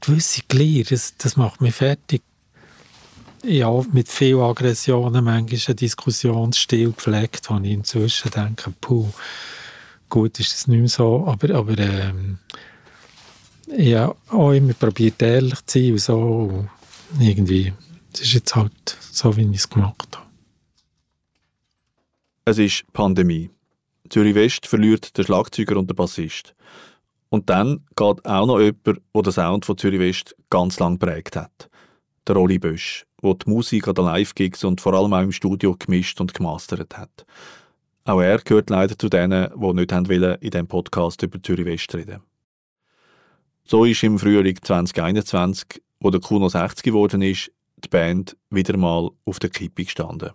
gewisse 0.00 0.42
Glieder, 0.48 0.90
das, 0.90 1.16
das 1.16 1.36
macht 1.36 1.60
mich 1.60 1.76
fertig. 1.76 2.20
Ja, 3.44 3.70
mit 3.92 4.08
viel 4.08 4.40
Aggressionen 4.40 5.24
manchmal 5.24 5.60
ein 5.68 5.76
Diskussionsstil 5.76 6.90
gepflegt, 6.90 7.48
wo 7.48 7.58
ich 7.58 7.70
inzwischen 7.70 8.32
denke, 8.32 8.72
puh, 8.80 9.08
gut 10.08 10.40
ist 10.40 10.52
es 10.52 10.66
nicht 10.66 10.80
mehr 10.80 10.88
so, 10.88 11.24
aber, 11.24 11.54
aber 11.54 11.78
ähm, 11.78 12.38
ja, 13.68 14.12
auch 14.30 14.50
immer 14.50 14.74
probiert 14.74 15.22
ehrlich 15.22 15.64
zu 15.66 15.78
sein 15.78 15.92
und 15.92 16.00
so 16.00 16.68
irgendwie, 17.20 17.72
das 18.10 18.22
ist 18.22 18.32
jetzt 18.34 18.56
halt 18.56 18.96
so, 19.12 19.36
wie 19.36 19.42
ich 19.42 19.58
es 19.58 19.70
gemacht 19.70 20.08
habe. 20.16 20.31
Es 22.44 22.58
ist 22.58 22.92
Pandemie. 22.92 23.50
Zürich 24.08 24.34
West 24.34 24.66
verliert 24.66 25.16
den 25.16 25.24
Schlagzeuger 25.24 25.76
und 25.76 25.88
den 25.88 25.94
Bassist. 25.94 26.56
Und 27.28 27.48
dann 27.48 27.84
geht 27.94 28.26
auch 28.26 28.46
noch 28.46 28.58
jemand, 28.58 28.84
der 28.84 29.22
den 29.22 29.32
Sound 29.32 29.64
von 29.64 29.78
Zürich 29.78 30.00
West 30.00 30.34
ganz 30.50 30.80
lang 30.80 30.98
prägt 30.98 31.36
hat. 31.36 31.70
Der 32.26 32.34
Rolli 32.34 32.58
Bösch, 32.58 33.06
der 33.22 33.34
die 33.34 33.48
Musik 33.48 33.86
an 33.86 33.94
den 33.94 34.06
Live-Gigs 34.06 34.64
und 34.64 34.80
vor 34.80 34.92
allem 34.94 35.12
auch 35.12 35.22
im 35.22 35.30
Studio 35.30 35.76
gemischt 35.78 36.20
und 36.20 36.34
gemastert 36.34 36.98
hat. 36.98 37.24
Auch 38.06 38.20
er 38.20 38.38
gehört 38.38 38.70
leider 38.70 38.98
zu 38.98 39.08
denen, 39.08 39.48
die 39.54 39.72
nicht 39.74 39.92
haben 39.92 40.08
wollen, 40.08 40.36
in 40.40 40.50
diesem 40.50 40.66
Podcast 40.66 41.22
über 41.22 41.40
Zürich 41.40 41.64
West 41.64 41.94
reden. 41.94 42.22
So 43.62 43.84
ist 43.84 44.02
im 44.02 44.18
Frühling 44.18 44.58
2021, 44.60 45.80
wo 46.00 46.10
der 46.10 46.20
Kuno 46.20 46.48
60 46.48 46.82
geworden 46.82 47.22
ist, 47.22 47.52
die 47.76 47.88
Band 47.88 48.36
wieder 48.50 48.76
mal 48.76 49.10
auf 49.26 49.38
der 49.38 49.50
Kippe 49.50 49.84
gestanden. 49.84 50.32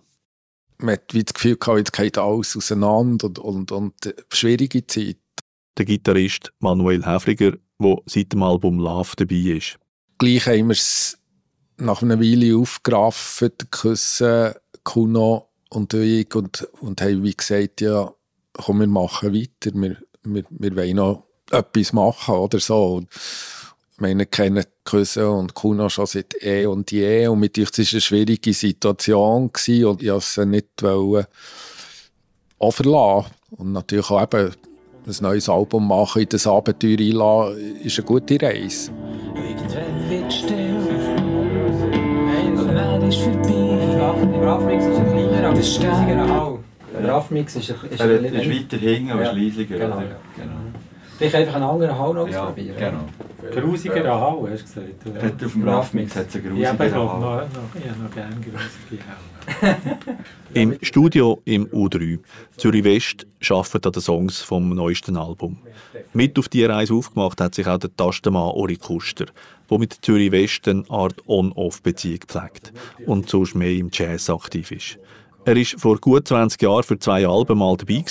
Man 0.80 0.94
hat 0.94 1.14
wie 1.14 1.24
das 1.24 1.34
Gefühl 1.34 1.58
gehabt, 1.58 1.80
jetzt 1.80 1.94
geht 1.94 2.18
alles 2.18 2.56
auseinander 2.56 3.28
und, 3.28 3.40
und, 3.40 3.72
und 3.72 3.94
schwierige 4.32 4.86
Zeit 4.86 5.18
der 5.78 5.86
Gitarrist 5.86 6.52
Manuel 6.60 7.06
Häfliger, 7.06 7.54
der 7.80 7.98
seit 8.06 8.34
dem 8.34 8.44
Album 8.44 8.80
Love 8.80 9.14
dabei 9.16 9.58
ist. 9.58 9.78
Gleich 10.18 10.48
haben 10.48 10.68
wir 10.68 10.74
es 10.74 11.18
nach 11.78 12.02
einer 12.02 12.20
Weile 12.20 12.58
aufgegriffen, 12.58 13.52
Küssen, 13.70 14.54
Kuno 14.84 15.50
und 15.70 15.94
ich, 15.94 16.34
und, 16.34 16.68
und 16.82 17.02
haben 17.02 17.24
wie 17.24 17.36
gesagt, 17.36 17.82
ja, 17.82 18.12
komm, 18.54 18.80
wir 18.80 18.88
machen 18.88 19.34
weiter, 19.34 19.72
wir, 19.76 19.98
wir, 20.24 20.44
wir 20.50 20.76
wollen 20.76 20.96
noch 20.96 21.24
etwas 21.52 21.94
machen 21.94 22.36
oder 22.36 22.60
so. 22.60 22.96
Und 22.96 23.10
meine 23.98 24.26
kennen 24.26 24.64
Küsse 24.84 25.30
und 25.30 25.54
Kuno 25.54 25.90
schon 25.90 26.06
seit 26.06 26.36
eh 26.42 26.66
und 26.66 26.92
je 26.92 27.28
und 27.28 27.40
mit 27.40 27.58
euch 27.58 27.66
war 27.66 27.80
es 27.80 27.94
eine 27.94 28.02
schwierige 28.02 28.54
Situation 28.54 29.52
gewesen 29.52 29.86
und 29.86 30.04
ich 30.04 30.12
wollte 30.12 30.26
sie 30.26 30.46
nicht 30.46 30.68
wollen, 30.82 31.26
auch 32.60 32.72
verlassen. 32.72 33.32
Und 33.52 33.72
natürlich 33.72 34.10
auch 34.10 34.22
eben 34.22 34.52
ein 35.08 35.16
neues 35.22 35.50
Album 35.50 35.88
machen, 35.88 36.22
in 36.22 36.30
das 36.30 36.46
Abenteuer 36.46 37.00
einlassen, 37.00 37.78
ist 37.84 37.98
eine 37.98 38.08
gute 38.08 38.42
Reise. 38.42 38.92
Irgendwann 39.36 40.10
wird 40.10 40.34
still 40.34 40.78
und 42.58 42.76
dann 42.76 43.02
ist 43.04 43.20
vorbei. 43.20 43.78
Der 44.34 44.42
Raffmix 44.42 44.86
ist 44.86 44.98
ein 44.98 45.06
kleiner, 45.06 45.50
aber 45.50 45.64
stärker 45.64 46.42
auch. 46.42 46.60
Der 46.94 47.10
Raffmix 47.10 47.56
ist, 47.56 47.70
ist, 47.70 47.84
ist, 47.84 48.02
ist 48.02 48.02
weiter 48.02 48.78
hinten, 48.78 49.12
aber 49.12 49.24
ja. 49.24 49.30
ist 49.32 49.38
leisiger. 49.38 49.78
Genau. 49.78 49.98
genau. 49.98 50.67
Vielleicht 51.18 51.36
einfach 51.36 51.56
einen 51.56 51.64
anderen 51.64 51.98
Hall 51.98 52.14
noch 52.14 52.28
ja, 52.28 52.46
probieren. 52.46 52.78
genau. 52.78 53.06
Grusiger 53.52 54.20
Hall, 54.20 54.50
hast 54.52 54.76
du 54.76 54.82
gesagt. 54.82 55.24
Hat 55.24 55.46
auf 55.46 55.54
dem 55.54 55.68
Raffmix 55.68 56.16
hat 56.16 56.28
es 56.28 56.36
einen 56.36 56.46
grusiger. 56.46 56.86
Ja, 56.86 56.96
noch, 56.96 57.20
noch, 57.20 57.42
ich 57.76 57.90
habe 57.90 58.04
noch 58.04 58.12
gerne 58.12 58.36
grusige 58.36 59.04
Hall. 59.08 59.78
Im 60.54 60.78
Studio 60.82 61.42
im 61.46 61.68
U3 61.68 62.20
Zürich 62.58 62.84
West 62.84 63.26
arbeitet 63.50 63.86
an 63.86 63.92
den 63.94 64.02
Songs 64.02 64.42
vom 64.42 64.70
neuesten 64.70 65.18
Album. 65.18 65.58
Mit 66.14 66.38
auf 66.38 66.50
diese 66.50 66.70
Reise 66.70 66.94
aufgemacht 66.94 67.40
hat 67.40 67.56
sich 67.56 67.68
auch 67.68 67.78
der 67.78 67.96
Tastenmann 67.96 68.52
Ori 68.52 68.76
Kuster, 68.76 69.26
der 69.70 69.80
mit 69.80 69.98
Zürich 70.02 70.32
West 70.32 70.68
eine 70.68 70.84
Art 70.90 71.16
On-Off-Beziehung 71.28 72.20
pflegt 72.28 72.74
und 73.06 73.30
sonst 73.30 73.56
mehr 73.56 73.72
im 73.72 73.90
Jazz 73.92 74.30
aktiv 74.30 74.72
ist. 74.72 75.00
Er 75.46 75.56
war 75.56 75.64
vor 75.78 75.98
gut 75.98 76.28
20 76.28 76.62
Jahren 76.62 76.84
für 76.84 77.00
zwei 77.00 77.26
Alben 77.26 77.58
mal 77.58 77.78
dabei 77.78 78.04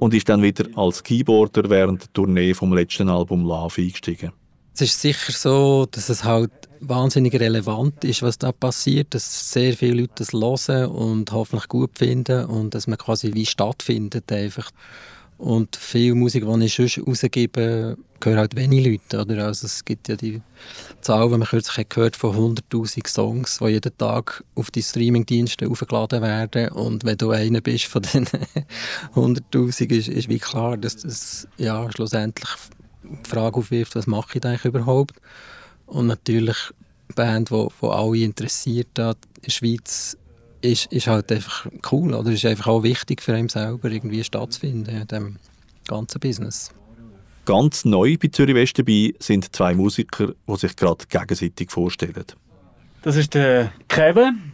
und 0.00 0.14
ist 0.14 0.28
dann 0.28 0.42
wieder 0.42 0.66
als 0.76 1.02
Keyboarder 1.04 1.70
während 1.70 2.02
der 2.02 2.12
Tournee 2.12 2.54
vom 2.54 2.72
letzten 2.72 3.08
Album 3.08 3.44
Love 3.44 3.80
eingestiegen. 3.80 4.32
Es 4.74 4.80
ist 4.80 5.00
sicher 5.00 5.32
so, 5.32 5.86
dass 5.90 6.08
es 6.08 6.24
halt 6.24 6.50
wahnsinnig 6.80 7.34
relevant 7.38 8.02
ist, 8.04 8.22
was 8.22 8.38
da 8.38 8.50
passiert, 8.50 9.14
dass 9.14 9.50
sehr 9.50 9.74
viele 9.74 10.02
Leute 10.02 10.14
das 10.16 10.32
hören 10.32 10.90
und 10.90 11.32
hoffentlich 11.32 11.68
gut 11.68 11.98
finden 11.98 12.46
und 12.46 12.74
dass 12.74 12.86
man 12.86 12.96
quasi 12.96 13.34
wie 13.34 13.44
stattfindet 13.44 14.32
einfach. 14.32 14.70
Und 15.40 15.74
viel 15.74 16.14
Musik, 16.14 16.44
die 16.44 16.64
ich 16.66 16.74
sonst 16.74 16.98
rausgebe, 16.98 17.96
hören 18.22 18.38
halt 18.38 18.56
wenige 18.56 18.90
Leute. 18.90 19.22
Oder? 19.22 19.46
Also 19.46 19.64
es 19.64 19.82
gibt 19.86 20.08
ja 20.08 20.16
die 20.16 20.42
Zahl, 21.00 21.30
die 21.30 21.38
man 21.38 21.48
kürzlich 21.48 21.88
gehört 21.88 22.14
von 22.14 22.36
100'000 22.36 23.08
Songs, 23.08 23.58
die 23.58 23.68
jeden 23.68 23.96
Tag 23.96 24.44
auf 24.54 24.70
die 24.70 24.82
Streamingdienste 24.82 25.66
aufgeladen 25.66 26.20
werden. 26.20 26.68
Und 26.72 27.04
wenn 27.04 27.16
du 27.16 27.30
einer 27.30 27.62
bist 27.62 27.86
von 27.86 28.02
diesen 28.02 28.26
100'000, 29.14 29.90
ist, 29.90 30.08
ist 30.08 30.28
wie 30.28 30.38
klar, 30.38 30.76
dass 30.76 30.96
das 30.96 31.48
ja, 31.56 31.90
schlussendlich 31.90 32.50
die 33.02 33.28
Frage 33.28 33.56
aufwirft, 33.56 33.96
was 33.96 34.06
mache 34.06 34.36
ich 34.36 34.44
eigentlich 34.44 34.66
überhaupt? 34.66 35.14
Und 35.86 36.06
natürlich 36.06 36.58
eine 37.08 37.14
Band, 37.14 37.50
die, 37.50 37.66
die 37.80 37.86
alle 37.86 38.18
interessiert 38.18 38.98
hat, 38.98 39.16
in 39.36 39.42
der 39.44 39.50
Schweiz, 39.52 40.18
ist, 40.62 40.92
ist 40.92 41.06
halt 41.06 41.30
einfach 41.32 41.66
cool. 41.90 42.14
Oder 42.14 42.30
ist 42.30 42.44
einfach 42.44 42.68
auch 42.68 42.82
wichtig 42.82 43.22
für 43.22 43.34
einen 43.34 43.48
selber, 43.48 43.90
irgendwie 43.90 44.22
stattzufinden 44.24 44.94
in 44.94 45.06
diesem 45.06 45.36
ganzen 45.86 46.20
Business. 46.20 46.72
Ganz 47.46 47.84
neu 47.84 48.16
bei 48.20 48.28
Zürich 48.28 48.54
West 48.54 48.78
dabei 48.78 49.14
sind 49.18 49.54
zwei 49.54 49.74
Musiker, 49.74 50.34
die 50.46 50.56
sich 50.56 50.76
gerade 50.76 51.04
gegenseitig 51.08 51.70
vorstellen. 51.70 52.24
Das 53.02 53.16
ist 53.16 53.34
der 53.34 53.72
Kevin, 53.88 54.52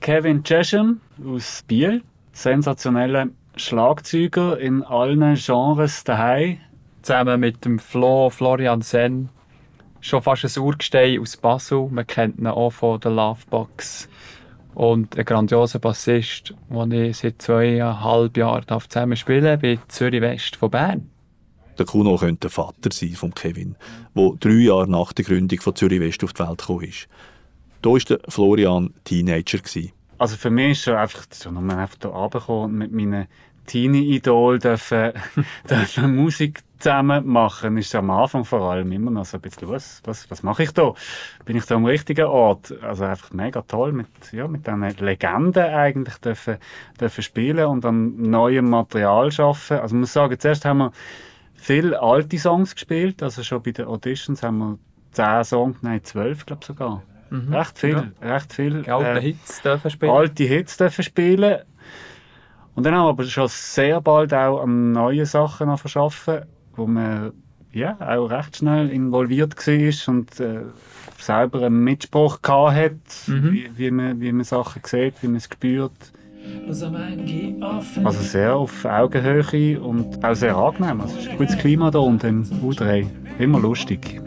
Kevin 0.00 0.42
Chesham 0.42 1.00
aus 1.24 1.62
Biel. 1.66 2.02
Sensationeller 2.32 3.28
Schlagzeuger 3.56 4.58
in 4.58 4.82
allen 4.82 5.36
Genres 5.36 6.02
daheim. 6.02 6.58
Zusammen 7.02 7.38
mit 7.38 7.64
dem 7.64 7.78
Flo, 7.78 8.28
Florian 8.30 8.82
Sen. 8.82 9.28
Schon 10.00 10.20
fast 10.20 10.44
ein 10.44 10.62
Urgestein 10.62 11.20
aus 11.20 11.36
Basel. 11.36 11.88
Man 11.90 12.06
kennt 12.06 12.38
ihn 12.38 12.48
auch 12.48 12.70
von 12.70 12.98
der 12.98 13.12
Lovebox. 13.12 14.08
Und 14.74 15.16
ein 15.16 15.24
grandioser 15.24 15.78
Bassist, 15.78 16.54
den 16.68 16.92
ich 16.92 17.18
seit 17.18 17.40
zweieinhalb 17.40 18.36
Jahren 18.36 18.64
zusammen 18.88 19.16
spielen 19.16 19.60
bei 19.60 19.78
Zürich 19.88 20.20
West 20.20 20.56
von 20.56 20.70
Bern. 20.70 21.10
Der 21.78 21.86
Kuno 21.86 22.16
könnte 22.16 22.40
der 22.40 22.50
Vater 22.50 22.90
sein 22.92 23.14
von 23.14 23.34
Kevin, 23.34 23.76
der 24.14 24.30
drei 24.40 24.50
Jahre 24.50 24.88
nach 24.88 25.12
der 25.12 25.24
Gründung 25.24 25.60
von 25.60 25.74
Zürich 25.74 26.00
West 26.00 26.22
auf 26.22 26.32
die 26.32 26.40
Welt 26.40 26.58
gekommen 26.58 26.84
ist. 26.84 27.08
Da 27.82 27.90
war 27.90 27.98
der 27.98 28.18
Florian 28.28 28.94
Teenager. 29.04 29.58
Also 30.18 30.36
für 30.36 30.50
mich 30.50 30.72
ist 30.72 30.88
es 30.88 30.94
einfach, 30.94 31.26
so, 31.30 31.50
man 31.50 31.78
einfach 31.78 32.46
hier 32.46 32.54
und 32.54 32.74
mit 32.74 32.92
meinen 32.92 33.26
Teenie-Idol 33.66 34.58
dürfen, 34.58 35.12
dürfen 35.70 36.16
Musik 36.16 36.63
zusammen 36.78 37.26
machen, 37.26 37.76
ist 37.76 37.94
am 37.94 38.10
Anfang 38.10 38.44
vor 38.44 38.70
allem 38.70 38.90
immer 38.92 39.10
noch 39.10 39.24
so 39.24 39.38
ein 39.38 39.40
bisschen, 39.40 39.68
was, 39.68 40.02
was, 40.04 40.30
was 40.30 40.42
mache 40.42 40.64
ich 40.64 40.72
da? 40.72 40.92
Bin 41.44 41.56
ich 41.56 41.64
da 41.66 41.76
am 41.76 41.86
richtigen 41.86 42.26
Ort? 42.26 42.74
Also 42.82 43.04
einfach 43.04 43.32
mega 43.32 43.62
toll, 43.62 43.92
mit, 43.92 44.08
ja, 44.32 44.48
mit 44.48 44.66
diesen 44.66 44.82
Legenden 44.98 45.64
eigentlich 45.64 46.16
dürfen, 46.18 46.58
dürfen 47.00 47.22
spielen 47.22 47.66
und 47.66 47.84
an 47.84 48.16
neuem 48.16 48.68
Material 48.68 49.30
arbeiten. 49.38 49.74
Also 49.74 49.96
ich 49.96 50.00
muss 50.00 50.12
sagen, 50.12 50.38
zuerst 50.38 50.64
haben 50.64 50.78
wir 50.78 50.92
viele 51.54 52.00
alte 52.00 52.38
Songs 52.38 52.74
gespielt, 52.74 53.22
also 53.22 53.42
schon 53.42 53.62
bei 53.62 53.70
den 53.70 53.86
Auditions 53.86 54.42
haben 54.42 54.58
wir 54.58 54.78
zehn 55.12 55.44
Songs, 55.44 55.78
nein, 55.82 56.02
zwölf, 56.04 56.44
glaube 56.44 56.60
ich 56.62 56.66
sogar. 56.66 57.02
Mhm. 57.30 57.54
Recht 57.54 57.78
viel, 57.78 58.12
ja. 58.20 58.34
recht 58.34 58.52
viel. 58.52 58.88
Alte 58.88 59.18
äh, 59.18 59.22
Hits 59.22 59.62
dürfen 59.62 59.90
spielen. 59.90 60.12
Alte 60.12 60.44
Hits 60.44 60.76
dürfen 60.76 61.02
spielen. 61.02 61.62
Und 62.74 62.84
dann 62.84 62.94
haben 62.94 63.04
wir 63.04 63.10
aber 63.10 63.24
schon 63.24 63.48
sehr 63.48 64.00
bald 64.00 64.34
auch 64.34 64.62
an 64.62 64.92
neuen 64.92 65.26
Sachen 65.26 65.68
arbeiten, 65.68 66.48
wo 66.76 66.86
man 66.86 67.32
ja, 67.74 67.96
auch 68.00 68.30
recht 68.30 68.56
schnell 68.56 68.88
involviert 68.90 69.56
war 69.56 70.14
und 70.14 70.40
äh, 70.40 70.60
selber 71.18 71.62
einen 71.62 71.82
Mitspruch 71.82 72.38
hatte, 72.42 72.96
mhm. 73.26 73.52
wie, 73.52 73.70
wie, 73.76 73.90
man, 73.90 74.20
wie 74.20 74.32
man 74.32 74.44
Sachen 74.44 74.82
sieht, 74.84 75.14
wie 75.22 75.26
man 75.26 75.36
es 75.36 75.44
spürt. 75.44 76.12
Also 78.04 78.22
sehr 78.22 78.54
auf 78.54 78.84
Augenhöhe 78.84 79.80
und 79.80 80.24
auch 80.24 80.34
sehr 80.34 80.56
angenehm. 80.56 81.00
Also 81.00 81.16
es 81.16 81.24
ist 81.24 81.30
ein 81.30 81.38
gutes 81.38 81.58
Klima 81.58 81.90
hier 81.90 82.00
unten 82.00 82.26
im 82.26 82.44
U3. 82.70 83.06
Immer 83.38 83.60
lustig. 83.60 84.20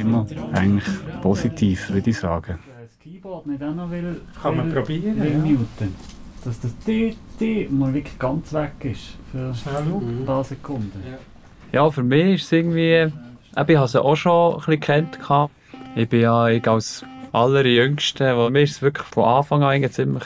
Immer 0.00 0.26
eigentlich 0.52 0.88
positiv, 1.20 1.90
würde 1.90 2.10
ich 2.10 2.18
sagen. 2.18 2.58
Das 2.80 2.98
Keyboard 3.00 3.46
nicht 3.46 3.62
auch 3.62 3.74
noch 3.74 3.90
will, 3.90 4.20
Kann 4.40 4.56
man 4.56 4.72
probieren. 4.72 5.20
Will 5.20 5.38
muten. 5.38 5.94
Dass 6.44 6.60
das 6.60 6.76
T, 6.78 7.16
T 7.38 7.68
mal 7.70 7.92
wirklich 7.92 8.18
ganz 8.18 8.52
weg 8.52 8.72
ist. 8.82 9.16
Für 9.32 9.52
ein 9.68 10.24
paar 10.24 10.44
Sekunden. 10.44 11.02
Ja. 11.04 11.18
Ja, 11.74 11.90
für 11.90 12.04
mich 12.04 12.34
ist 12.34 12.44
es 12.44 12.52
irgendwie... 12.52 13.12
Ich 13.50 13.56
habe 13.56 13.72
es 13.74 13.96
auch 13.96 14.14
schon 14.16 14.54
ein 14.54 14.58
bisschen 14.58 14.80
kennt. 14.80 15.18
Ich 15.96 16.08
bin 16.08 16.20
ja 16.20 16.48
ich 16.48 16.66
als 16.68 17.04
allerjüngste. 17.32 18.48
Mir 18.50 18.62
ist 18.62 18.76
es 18.76 18.82
wirklich 18.82 19.06
von 19.08 19.24
Anfang 19.24 19.64
an 19.64 19.90
ziemlich 19.90 20.22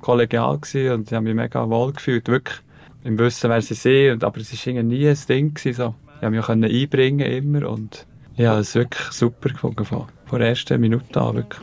kollegial 0.00 0.54
und 0.54 1.06
ich 1.06 1.12
habe 1.12 1.20
mich 1.22 1.34
mega 1.34 1.68
wohl 1.70 1.92
gefühlt, 1.92 2.28
wirklich. 2.28 2.58
Im 3.04 3.16
Wissen, 3.18 3.48
wer 3.48 3.62
sie 3.62 3.74
sind, 3.74 4.24
aber 4.24 4.40
es 4.40 4.66
war 4.66 4.72
nie 4.82 5.08
ein 5.08 5.18
Ding. 5.28 5.54
Gewesen, 5.54 5.76
so. 5.76 5.94
Ich 6.16 6.20
konnte 6.20 6.30
mich 6.30 6.44
auch 6.44 6.48
einbringen 6.48 7.26
immer 7.26 7.68
und 7.68 8.04
Ja, 8.36 8.58
es 8.58 8.70
ist 8.70 8.74
wirklich 8.74 9.12
super 9.12 9.50
gefunden 9.50 9.84
von, 9.84 10.06
von 10.26 10.40
der 10.40 10.48
ersten 10.48 10.80
Minute 10.80 11.20
an. 11.20 11.36
Wirklich. 11.36 11.62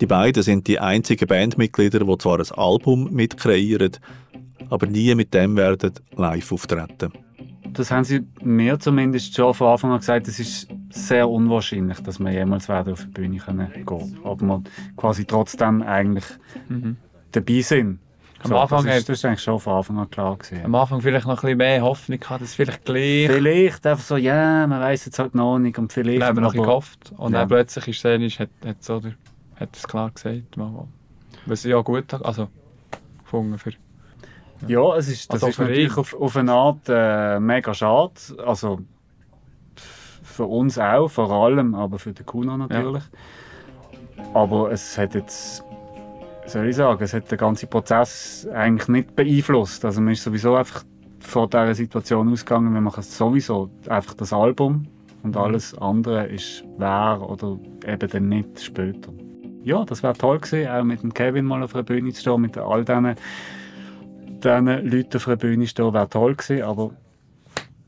Die 0.00 0.06
beiden 0.06 0.42
sind 0.42 0.66
die 0.66 0.80
einzigen 0.80 1.28
Bandmitglieder, 1.28 2.00
die 2.00 2.18
zwar 2.18 2.40
ein 2.40 2.50
Album 2.56 3.12
mitkreieren, 3.12 3.92
aber 4.72 4.86
nie 4.86 5.14
mit 5.14 5.34
dem 5.34 5.56
werden 5.56 5.92
live 6.16 6.50
auftreten. 6.52 7.12
Das 7.74 7.90
haben 7.90 8.04
sie 8.04 8.20
mir 8.42 8.78
zumindest 8.78 9.34
schon 9.34 9.52
von 9.54 9.68
Anfang 9.68 9.92
an 9.92 9.98
gesagt, 9.98 10.28
es 10.28 10.38
ist 10.38 10.68
sehr 10.90 11.28
unwahrscheinlich, 11.28 12.00
dass 12.00 12.18
wir 12.18 12.30
jemals 12.32 12.68
werden 12.68 12.92
auf 12.94 13.02
die 13.02 13.10
Bühne 13.10 13.36
können 13.38 13.70
gehen 13.72 13.84
können. 13.86 14.18
Aber 14.24 14.40
wir 14.46 14.62
quasi 14.96 15.24
trotzdem 15.24 15.82
eigentlich 15.82 16.24
Mhm. 16.68 16.96
dabei 17.32 17.60
sind. 17.60 17.98
Am 18.44 18.48
So, 18.50 18.56
Anfang 18.58 18.84
das, 18.86 18.98
ist, 18.98 19.08
das 19.08 19.18
ist 19.18 19.24
eigentlich 19.24 19.42
schon 19.42 19.60
von 19.60 19.74
Anfang 19.74 19.98
an 19.98 20.10
klar 20.10 20.36
gewesen. 20.36 20.64
Am 20.64 20.74
Anfang 20.74 21.00
vielleicht 21.00 21.26
noch 21.26 21.34
ein 21.38 21.42
bisschen 21.42 21.58
mehr 21.58 21.82
Hoffnung 21.82 22.18
gehabt, 22.18 22.42
dass 22.42 22.54
vielleicht 22.54 22.84
gleich... 22.84 23.26
Vielleicht 23.30 23.86
einfach 23.86 24.04
so, 24.04 24.16
ja, 24.16 24.66
man 24.66 24.80
weiß 24.80 25.04
jetzt 25.06 25.18
halt 25.18 25.34
noch 25.34 25.58
nicht 25.58 25.78
und 25.78 25.92
vielleicht... 25.92 26.18
Wir 26.18 26.26
haben 26.26 26.36
noch 26.40 26.48
ein 26.48 26.52
bisschen 26.52 26.60
aber- 26.60 26.66
gehofft. 26.68 27.12
Und 27.16 27.32
Ja. 27.32 27.40
dann 27.40 27.48
plötzlich 27.48 27.88
ist 27.88 28.04
es 28.04 28.20
ist, 28.20 28.38
hat, 28.40 28.50
hat, 28.66 28.82
so 28.82 29.00
hat 29.56 29.76
es 29.76 29.86
klar 29.86 30.10
gesagt. 30.10 30.56
Was 31.46 31.64
ich 31.64 31.70
ja 31.70 31.80
gut 31.80 32.12
also 32.14 32.48
gefunden 33.22 33.58
für... 33.58 33.70
Ja, 34.66 34.96
es 34.96 35.08
ist, 35.08 35.32
das 35.32 35.42
Also 35.42 35.48
ist 35.48 35.58
natürlich 35.58 35.96
auf, 35.96 36.14
auf 36.14 36.36
eine 36.36 36.52
Art 36.52 36.80
äh, 36.88 37.40
mega 37.40 37.74
schade. 37.74 38.12
Also 38.44 38.80
für 40.22 40.44
uns 40.44 40.78
auch, 40.78 41.08
vor 41.08 41.30
allem, 41.30 41.74
aber 41.74 41.98
für 41.98 42.12
den 42.12 42.24
Kuno 42.24 42.56
natürlich. 42.56 43.02
Aber 44.34 44.70
es 44.70 44.96
hat 44.96 45.14
jetzt, 45.14 45.62
soll 46.46 46.68
ich 46.68 46.76
sagen, 46.76 47.02
es 47.02 47.12
hat 47.12 47.30
den 47.30 47.38
ganzen 47.38 47.68
Prozess 47.68 48.48
eigentlich 48.52 48.88
nicht 48.88 49.16
beeinflusst. 49.16 49.84
Also 49.84 50.00
man 50.00 50.12
ist 50.12 50.22
sowieso 50.22 50.54
einfach 50.54 50.84
von 51.20 51.48
dieser 51.48 51.74
Situation 51.74 52.32
ausgegangen, 52.32 52.74
wir 52.74 52.80
machen 52.80 53.02
sowieso 53.02 53.70
einfach 53.88 54.14
das 54.14 54.32
Album 54.32 54.86
und 55.22 55.36
alles 55.36 55.76
andere 55.78 56.26
ist 56.26 56.64
wer 56.78 57.20
oder 57.22 57.58
eben 57.86 58.10
dann 58.10 58.28
nicht 58.28 58.60
später. 58.60 59.12
Ja, 59.64 59.84
das 59.84 60.02
wäre 60.02 60.14
toll 60.14 60.40
gewesen, 60.40 60.68
auch 60.68 60.82
mit 60.82 61.02
dem 61.02 61.14
Kevin 61.14 61.44
mal 61.44 61.62
auf 61.62 61.72
der 61.72 61.84
Bühne 61.84 62.12
zu 62.12 62.20
stehen, 62.20 62.40
mit 62.40 62.58
all 62.58 62.84
diesen 62.84 63.14
diesen 64.44 64.66
Leuten 64.66 65.16
auf 65.16 65.24
der 65.24 65.36
Bühne 65.36 65.66
stehen, 65.66 65.92
wäre 65.92 66.08
toll 66.08 66.34
gewesen, 66.34 66.62
aber 66.62 66.90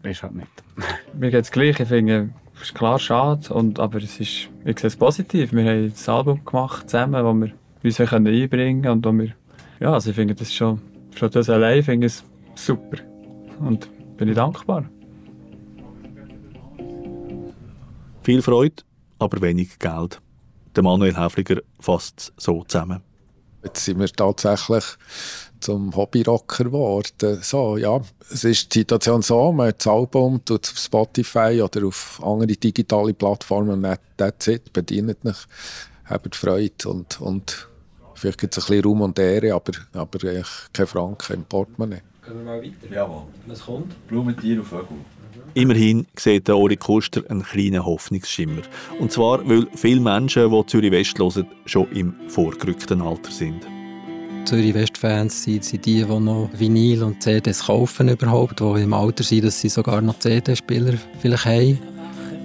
ist 0.03 0.23
halt 0.23 0.35
nicht. 0.35 0.51
Mir 1.15 1.31
geht 1.31 1.45
es 1.45 1.51
gleich. 1.51 1.81
Ich 1.81 1.89
finde, 1.89 2.31
es 2.57 2.63
ist 2.63 2.75
klar 2.75 2.99
schade, 2.99 3.53
und, 3.53 3.81
aber 3.81 3.99
es 3.99 4.21
ist, 4.21 4.49
ich 4.65 4.79
sehe 4.79 4.89
es 4.89 4.97
positiv. 4.97 5.53
Wir 5.53 5.65
haben 5.65 5.91
das 5.91 6.09
Album 6.09 6.45
gemacht 6.45 6.89
zusammen, 6.89 7.25
wo 7.25 7.35
wir 7.35 7.53
uns 7.83 8.01
einbringen 8.01 8.83
können 8.83 8.89
und 8.89 9.07
wo 9.07 9.13
wir, 9.13 9.33
ja, 9.81 9.93
also 9.93 10.11
ich 10.11 10.17
finde 10.17 10.35
das 10.35 10.53
schon, 10.53 10.81
schon 11.15 11.31
das 11.31 11.51
allein 11.51 11.83
finde 11.83 12.07
ich 12.07 12.15
super. 12.55 12.99
Und 13.61 13.89
bin 14.17 14.29
ich 14.29 14.35
dankbar. 14.35 14.85
Viel 18.23 18.43
Freude, 18.43 18.83
aber 19.19 19.41
wenig 19.43 19.79
Geld. 19.79 20.21
Der 20.75 20.83
Manuel 20.83 21.17
Häfliger 21.17 21.61
fasst 21.79 22.33
es 22.37 22.45
so 22.45 22.65
zusammen. 22.65 23.03
Jetzt 23.65 23.85
sind 23.85 23.99
wir 23.99 24.09
tatsächlich 24.09 24.85
zum 25.61 25.97
Hobbyrocker 25.97 26.65
geworden. 26.65 27.39
So, 27.43 27.79
ja, 27.79 27.99
es 28.31 28.45
ist 28.45 28.75
die 28.75 28.81
Situation 28.81 29.23
so, 29.23 29.51
man 29.53 29.69
hat 29.69 29.81
das 29.81 29.87
Album, 29.87 30.45
tut 30.45 30.65
es 30.67 30.73
auf 30.73 30.79
Spotify 30.79 31.63
oder 31.63 31.87
auf 31.87 32.21
andere 32.23 32.53
digitale 32.53 33.15
Plattformen 33.15 33.71
und 33.71 33.83
that- 33.83 34.01
that's 34.19 34.47
it, 34.49 34.73
bedient 34.73 35.25
nicht, 35.25 35.47
habt 36.05 36.37
Freude 36.37 36.89
und, 36.89 37.21
und 37.21 37.67
vielleicht 38.15 38.39
gibt 38.39 38.57
es 38.57 38.65
ein 38.65 38.69
bisschen 38.69 38.85
Raum 38.85 39.01
und 39.01 39.19
Ehre, 39.19 39.55
aber, 39.55 39.73
aber 39.95 40.25
echt 40.25 40.69
kein 40.75 40.87
Franken 40.87 41.33
im 41.33 41.45
Portemonnaie. 41.45 42.03
Gehen 42.27 42.37
wir 42.39 42.45
mal 42.45 42.63
weiter? 42.63 42.93
Jawohl. 42.95 43.23
Was 43.47 43.61
kommt? 43.65 44.07
Blumentier 44.09 44.59
und 44.61 44.67
Vögel. 44.67 44.97
Immerhin 45.55 46.07
sieht 46.17 46.49
der 46.49 46.57
Ori 46.57 46.77
Koster 46.77 47.23
einen 47.29 47.43
kleinen 47.43 47.85
Hoffnungsschimmer. 47.85 48.63
Und 48.99 49.13
zwar, 49.13 49.49
weil 49.49 49.67
viele 49.75 50.01
Menschen, 50.01 50.51
die 50.51 50.67
Zürich 50.67 50.91
West 50.91 51.19
hören, 51.19 51.47
schon 51.67 51.91
im 51.93 52.15
vorgerückten 52.29 53.01
Alter 53.01 53.31
sind. 53.31 53.67
Zürich 54.45 54.75
West-Fans 54.75 55.43
sind, 55.43 55.65
sind 55.65 55.87
die, 55.87 56.05
die 56.05 56.21
noch 56.21 56.51
Vinyl 56.53 57.03
und 57.03 57.23
CDs 57.23 57.67
kaufen 57.67 58.09
überhaupt, 58.09 58.61
die 58.61 58.83
im 58.83 58.93
Alter 58.93 59.23
sind, 59.23 59.45
dass 59.45 59.61
sie 59.61 59.69
sogar 59.69 60.01
noch 60.03 60.19
CD-Spieler 60.19 60.95
vielleicht 61.21 61.47
haben. 61.47 61.79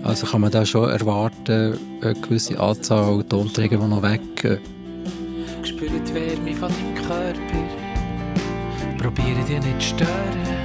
Also 0.04 0.28
kann 0.28 0.42
man 0.42 0.52
da 0.52 0.66
schon 0.66 0.90
erwarten, 0.90 1.78
eine 2.02 2.14
gewisse 2.14 2.60
Anzahl 2.60 3.24
Tonträger, 3.26 3.78
die 3.78 3.88
noch 3.88 4.02
weg 4.02 4.22
äh, 4.46 4.58
Spüre 5.64 6.00
die 6.00 6.14
Wärme 6.14 6.56
von 6.56 6.70
deinem 6.70 6.96
Körper. 6.96 7.40
Probiere 8.98 9.44
dich 9.44 9.60
nicht 9.60 9.82
zu 9.82 9.96
stören. 9.96 10.59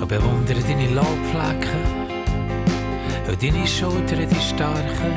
Und 0.00 0.08
bewundere 0.08 0.60
deine 0.60 0.88
Laubflecken. 0.94 1.80
Und 3.28 3.42
deine 3.42 3.66
Schultern, 3.66 4.28
die 4.28 4.40
starken. 4.40 5.12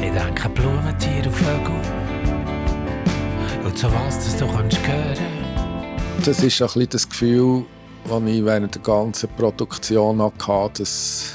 Ich 0.00 0.12
denke 0.12 0.48
Blumentier 0.48 1.26
und 1.26 1.34
Vögel. 1.34 1.80
Und 3.64 3.76
so 3.76 3.88
was, 3.92 4.16
das 4.16 4.36
du 4.38 4.46
kannst 4.46 4.78
hören. 4.86 5.46
Das 6.24 6.42
ist 6.42 6.60
ein 6.60 6.66
bisschen 6.66 6.88
das 6.90 7.08
Gefühl, 7.08 7.64
das 8.08 8.22
ich 8.24 8.44
während 8.44 8.74
der 8.74 8.82
ganzen 8.82 9.28
Produktion 9.36 10.22
hatte, 10.22 10.82
dass, 10.82 11.34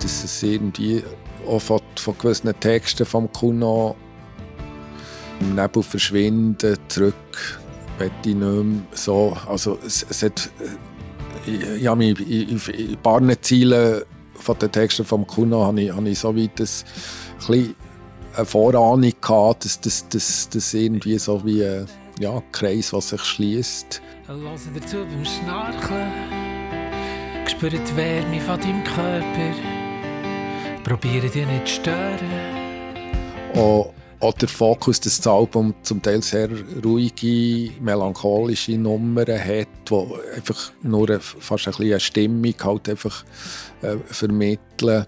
dass 0.00 0.24
es 0.24 0.42
irgendwie 0.42 1.02
auch 1.48 1.60
von, 1.60 1.80
von 1.96 2.18
gewissen 2.18 2.52
Texten 2.60 3.06
vom 3.06 3.32
Kuno 3.32 3.96
im 5.40 5.54
Nebel 5.54 5.82
verschwinden, 5.82 6.76
zurück 6.88 7.14
möchte 7.98 8.30
ich 8.30 8.34
nicht 8.34 8.64
mehr 8.64 8.82
so. 8.92 9.36
Also 9.48 9.78
es, 9.84 10.06
es 10.08 10.22
hat, 10.22 10.50
ich, 11.46 11.62
ich 11.80 11.86
habe 11.86 11.98
mich 11.98 12.20
in, 12.20 12.48
in, 12.48 12.58
in 12.58 12.90
ein 12.90 13.02
paar 13.02 13.42
Zielen 13.42 14.02
von 14.34 14.58
den 14.58 14.70
Texten 14.70 15.04
vom 15.04 15.26
Kuno 15.26 15.64
habe 15.64 15.80
ich, 15.80 15.92
habe 15.92 16.08
ich 16.08 16.18
so 16.18 16.36
weit 16.36 16.58
das, 16.60 16.84
ein 17.48 17.74
eine 18.36 18.46
Vorahnung 18.46 19.12
gehabt, 19.20 19.64
dass 19.64 19.80
das, 19.80 20.08
das, 20.08 20.48
das 20.50 20.74
irgendwie 20.74 21.18
so 21.18 21.44
wie 21.44 21.64
ein 21.64 21.86
ja, 22.18 22.42
Kreis, 22.52 22.92
was 22.92 23.08
sich 23.10 23.22
schließt. 23.22 24.02
Höre 24.26 24.58
dazu 24.74 24.98
beim 24.98 25.24
Schnarchen. 25.24 26.12
Spüre 27.46 27.78
die 27.78 27.96
Wärme 27.96 28.40
von 28.40 28.60
deinem 28.60 28.84
Körper. 28.84 29.54
Probiere 30.84 31.28
dich 31.28 31.46
nicht 31.46 31.68
zu 31.68 31.74
stören. 31.74 32.30
Auch, 33.54 33.92
auch 34.20 34.34
der 34.34 34.48
Fokus, 34.48 35.00
dass 35.00 35.18
das 35.18 35.26
Album 35.26 35.74
zum 35.82 36.02
Teil 36.02 36.22
sehr 36.22 36.48
ruhige, 36.84 37.72
melancholische 37.80 38.78
Nummern 38.78 39.38
hat, 39.38 39.68
wo 39.88 40.18
einfach 40.34 40.72
nur 40.82 41.08
eine, 41.08 41.20
fast 41.20 41.68
ein 41.68 41.74
eine 41.74 42.00
Stimmung 42.00 42.54
halt 42.62 42.88
einfach 42.88 43.24
äh, 43.82 43.96
vermitteln. 44.06 45.06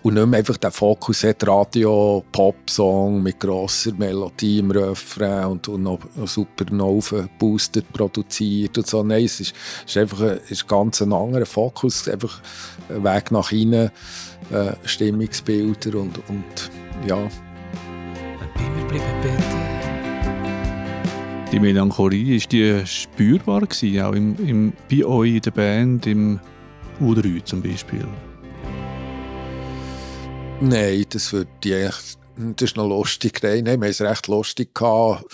Und 0.00 0.14
nicht 0.14 0.26
mehr 0.28 0.38
einfach 0.38 0.56
den 0.56 0.70
Fokus 0.70 1.24
hat, 1.24 1.46
Radio-Pop-Song 1.46 3.20
mit 3.20 3.40
grosser 3.40 3.92
Melodie 3.94 4.60
im 4.60 4.70
Refrain 4.70 5.46
und, 5.46 5.66
und 5.66 5.82
noch, 5.82 5.98
super 6.24 6.64
boosted 7.38 7.92
produziert 7.92 8.78
und 8.78 8.86
so. 8.86 9.02
Nein, 9.02 9.24
es 9.24 9.40
ist, 9.40 9.54
ist 9.84 9.96
einfach 9.96 10.20
ein, 10.20 10.38
ist 10.48 10.68
ganz 10.68 11.02
ein 11.02 11.12
anderer 11.12 11.46
Fokus, 11.46 12.08
einfach 12.08 12.40
ein 12.88 13.02
Weg 13.02 13.32
nach 13.32 13.50
innen, 13.50 13.90
äh, 14.52 14.72
Stimmungsbilder 14.84 15.98
und, 15.98 16.16
und 16.28 16.70
ja, 17.06 17.28
Bei 18.58 18.68
mir 18.68 18.84
bleiben 18.86 19.22
bitte. 19.22 19.38
Die 21.50 21.60
Melancholie, 21.60 22.36
ist 22.36 22.52
die 22.52 22.84
spürbar 22.84 23.62
gewesen, 23.62 24.02
auch 24.02 24.12
im, 24.12 24.36
im, 24.46 24.72
bei 24.90 25.02
euch 25.04 25.36
in 25.36 25.40
der 25.40 25.50
Band, 25.52 26.06
im 26.06 26.38
U3 27.00 27.42
zum 27.44 27.62
Beispiel? 27.62 28.06
Nein, 30.60 31.06
das 31.08 31.32
würde 31.32 31.48
ich 31.62 31.94
das 32.38 32.70
ist 32.70 32.76
noch 32.76 32.88
lustig. 32.88 33.42
Nein, 33.42 33.64
nein, 33.64 33.80
wir 33.80 33.86
haben 33.86 33.90
es 33.90 34.00
recht 34.00 34.26
lustig 34.28 34.74
gehabt. 34.74 35.24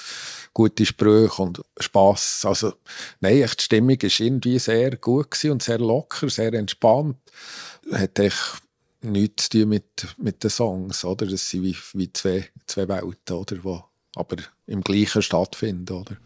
Gute 0.53 0.87
Sprüche 0.87 1.43
und 1.43 1.61
Spass. 1.79 2.45
Also, 2.45 2.75
nein, 3.21 3.43
echt, 3.43 3.61
die 3.61 3.65
Stimmung 3.65 4.03
war 4.03 4.21
irgendwie 4.21 4.59
sehr 4.59 4.97
gut 4.97 5.45
und 5.45 5.63
sehr 5.63 5.79
locker, 5.79 6.31
sehr 6.31 6.55
entspannt. 6.55 7.17
Hat 7.93 8.19
echt 8.19 8.63
nichts 9.05 9.49
zu 9.49 9.61
tun 9.61 9.69
mit, 9.69 10.14
mit 10.19 10.43
den 10.43 10.51
Songs, 10.51 11.05
oder? 11.05 11.27
Das 11.27 11.49
sind 11.49 11.62
wie, 11.62 11.77
wie 11.95 12.12
zwei, 12.12 12.49
zwei 12.67 12.88
Welten, 12.88 13.37
oder? 13.37 13.57
Die 13.57 13.81
aber 14.17 14.37
im 14.67 14.83
Gleichen 14.83 15.23
stattfinden, 15.23 15.93
oder? 15.93 16.17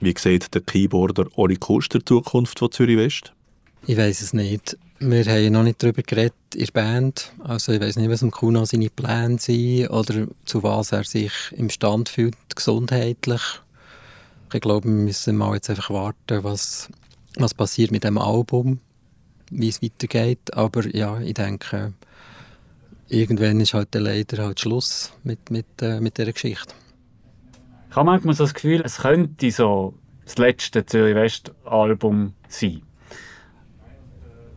Wie 0.00 0.14
sieht 0.16 0.54
der 0.54 0.60
Keyboarder 0.60 1.26
Ori 1.36 1.56
Koster 1.56 1.98
die 1.98 2.04
Zukunft 2.04 2.58
von 2.58 2.70
Zürich 2.70 2.96
West? 2.96 3.32
Ich 3.86 3.96
weiß 3.96 4.20
es 4.20 4.32
nicht. 4.32 4.76
Wir 5.00 5.24
haben 5.24 5.52
noch 5.52 5.62
nicht 5.62 5.82
darüber 5.82 6.02
geredet 6.02 6.34
in 6.54 6.66
der 6.66 6.72
Band. 6.72 7.32
Also 7.38 7.72
ich 7.72 7.80
weiß 7.80 7.96
nicht, 7.96 8.10
was 8.10 8.22
im 8.22 8.30
Kuno 8.30 8.64
seine 8.64 8.90
Pläne 8.90 9.38
sind 9.38 9.88
oder 9.88 10.26
zu 10.44 10.62
was 10.62 10.92
er 10.92 11.04
sich 11.04 11.32
im 11.52 11.70
Stand 11.70 12.08
fühlt, 12.08 12.36
gesundheitlich. 12.54 13.42
Ich 14.52 14.60
glaube, 14.60 14.88
wir 14.88 14.94
müssen 14.94 15.36
mal 15.36 15.54
jetzt 15.54 15.70
einfach 15.70 15.90
warten, 15.90 16.42
was, 16.42 16.88
was 17.36 17.54
passiert 17.54 17.90
mit 17.90 18.04
dem 18.04 18.18
Album, 18.18 18.80
wie 19.50 19.68
es 19.68 19.82
weitergeht. 19.82 20.54
Aber 20.54 20.86
ja, 20.86 21.20
ich 21.20 21.34
denke, 21.34 21.92
irgendwann 23.08 23.60
ist 23.60 23.74
halt 23.74 23.94
leider 23.94 24.44
halt 24.44 24.60
Schluss 24.60 25.12
mit, 25.24 25.50
mit, 25.50 25.66
äh, 25.80 26.00
mit 26.00 26.18
dieser 26.18 26.32
Geschichte. 26.32 26.74
Ich 27.90 27.96
habe 27.96 28.06
manchmal 28.06 28.34
so 28.34 28.44
das 28.44 28.54
Gefühl, 28.54 28.82
es 28.84 28.98
könnte 28.98 29.50
so 29.50 29.94
das 30.24 30.36
letzte 30.36 30.84
Zürich 30.84 31.14
West 31.14 31.52
Album 31.64 32.34
sein. 32.48 32.82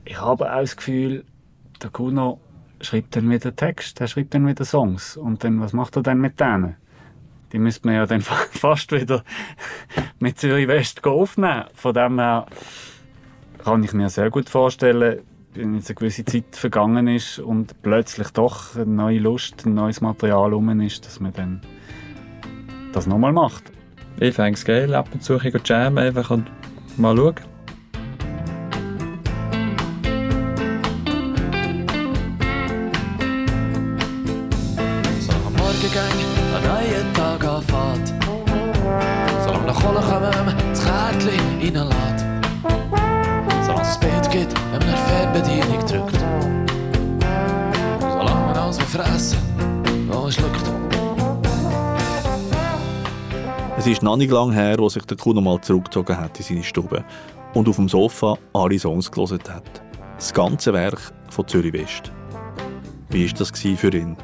Ich 0.04 0.20
habe 0.20 0.52
auch 0.52 0.60
das 0.60 0.76
Gefühl, 0.76 1.24
der 1.82 1.90
Kuno 1.90 2.42
schreibt 2.82 3.16
dann 3.16 3.30
wieder 3.30 3.56
Text, 3.56 4.02
er 4.02 4.08
schreibt 4.08 4.34
dann 4.34 4.48
wieder 4.48 4.66
Songs. 4.66 5.16
Und 5.16 5.44
dann, 5.44 5.62
was 5.62 5.74
macht 5.74 5.96
er 5.96 6.04
dann 6.04 6.20
mit 6.20 6.40
denen? 6.40 6.76
Die 7.54 7.60
müsste 7.60 7.88
man 7.88 7.96
ja 7.96 8.06
dann 8.06 8.22
fast 8.52 8.92
wieder 8.92 9.24
mit 10.20 10.38
Zürich 10.40 10.68
West 10.68 11.06
aufnehmen. 11.06 11.66
Von 11.74 11.94
dem 11.94 12.20
her 12.20 12.46
kann 13.64 13.84
ich 13.84 13.94
mir 13.94 14.10
sehr 14.10 14.30
gut 14.30 14.50
vorstellen, 14.50 15.20
wenn 15.54 15.76
jetzt 15.76 15.90
eine 15.90 15.96
gewisse 15.96 16.26
Zeit 16.26 16.56
vergangen 16.56 17.08
ist 17.08 17.40
und 17.40 17.82
plötzlich 17.82 18.30
doch 18.30 18.76
eine 18.76 18.86
neue 18.86 19.20
Lust, 19.20 19.66
ein 19.66 19.74
neues 19.74 20.02
Material 20.02 20.54
rum 20.54 20.80
ist, 20.82 21.06
dass 21.06 21.20
man 21.20 21.34
dann 21.34 21.62
das 22.94 23.08
nochmal 23.08 23.34
macht. 23.34 23.72
Ich 24.20 24.36
fände 24.36 24.54
es 24.54 24.66
geil, 24.66 24.94
ab 24.94 25.10
und 25.14 25.24
zu 25.24 25.40
ein 25.40 25.62
jammen 25.66 25.98
einfach 25.98 26.30
und 26.32 26.52
mal 26.98 27.16
schauen. 27.16 27.36
Tag 37.14 37.46
anfängt. 37.46 38.14
Solange 39.44 39.68
nach 39.68 39.76
Kohle 39.76 40.00
kommen, 40.00 40.56
das 40.72 40.84
Kärtchen 40.84 41.76
reinlässt. 41.76 42.31
Gibt, 44.32 44.54
wenn 44.56 44.72
man 44.72 44.82
eine 44.84 44.98
Fernbedienung 44.98 45.86
drückt. 45.86 46.18
Solange 48.00 48.46
man 48.46 48.56
alles 48.56 48.78
fressen, 48.78 49.40
wo 50.08 50.22
man 50.22 50.32
schluckt. 50.32 50.72
Es 53.78 53.88
ist 53.88 54.02
noch 54.04 54.16
nicht 54.16 54.32
lange 54.32 54.54
her, 54.54 54.78
wo 54.78 54.88
sich 54.88 55.04
der 55.04 55.18
Kuno 55.18 55.42
mal 55.42 55.60
zurückgezogen 55.60 56.16
hat 56.16 56.40
in 56.40 56.46
seine 56.46 56.64
Stube 56.64 57.04
und 57.54 57.68
auf 57.68 57.76
dem 57.76 57.90
Sofa 57.90 58.38
alle 58.54 58.80
Songs 58.80 59.12
gelesen 59.12 59.40
hat. 59.50 59.82
Das 60.16 60.34
ganze 60.34 60.72
Werk 60.72 61.12
von 61.30 61.46
Zürich 61.48 61.74
West. 61.74 62.12
Wie 63.10 63.30
war 63.30 63.38
das 63.38 63.52
für 63.60 63.94
ihn? 63.94 64.16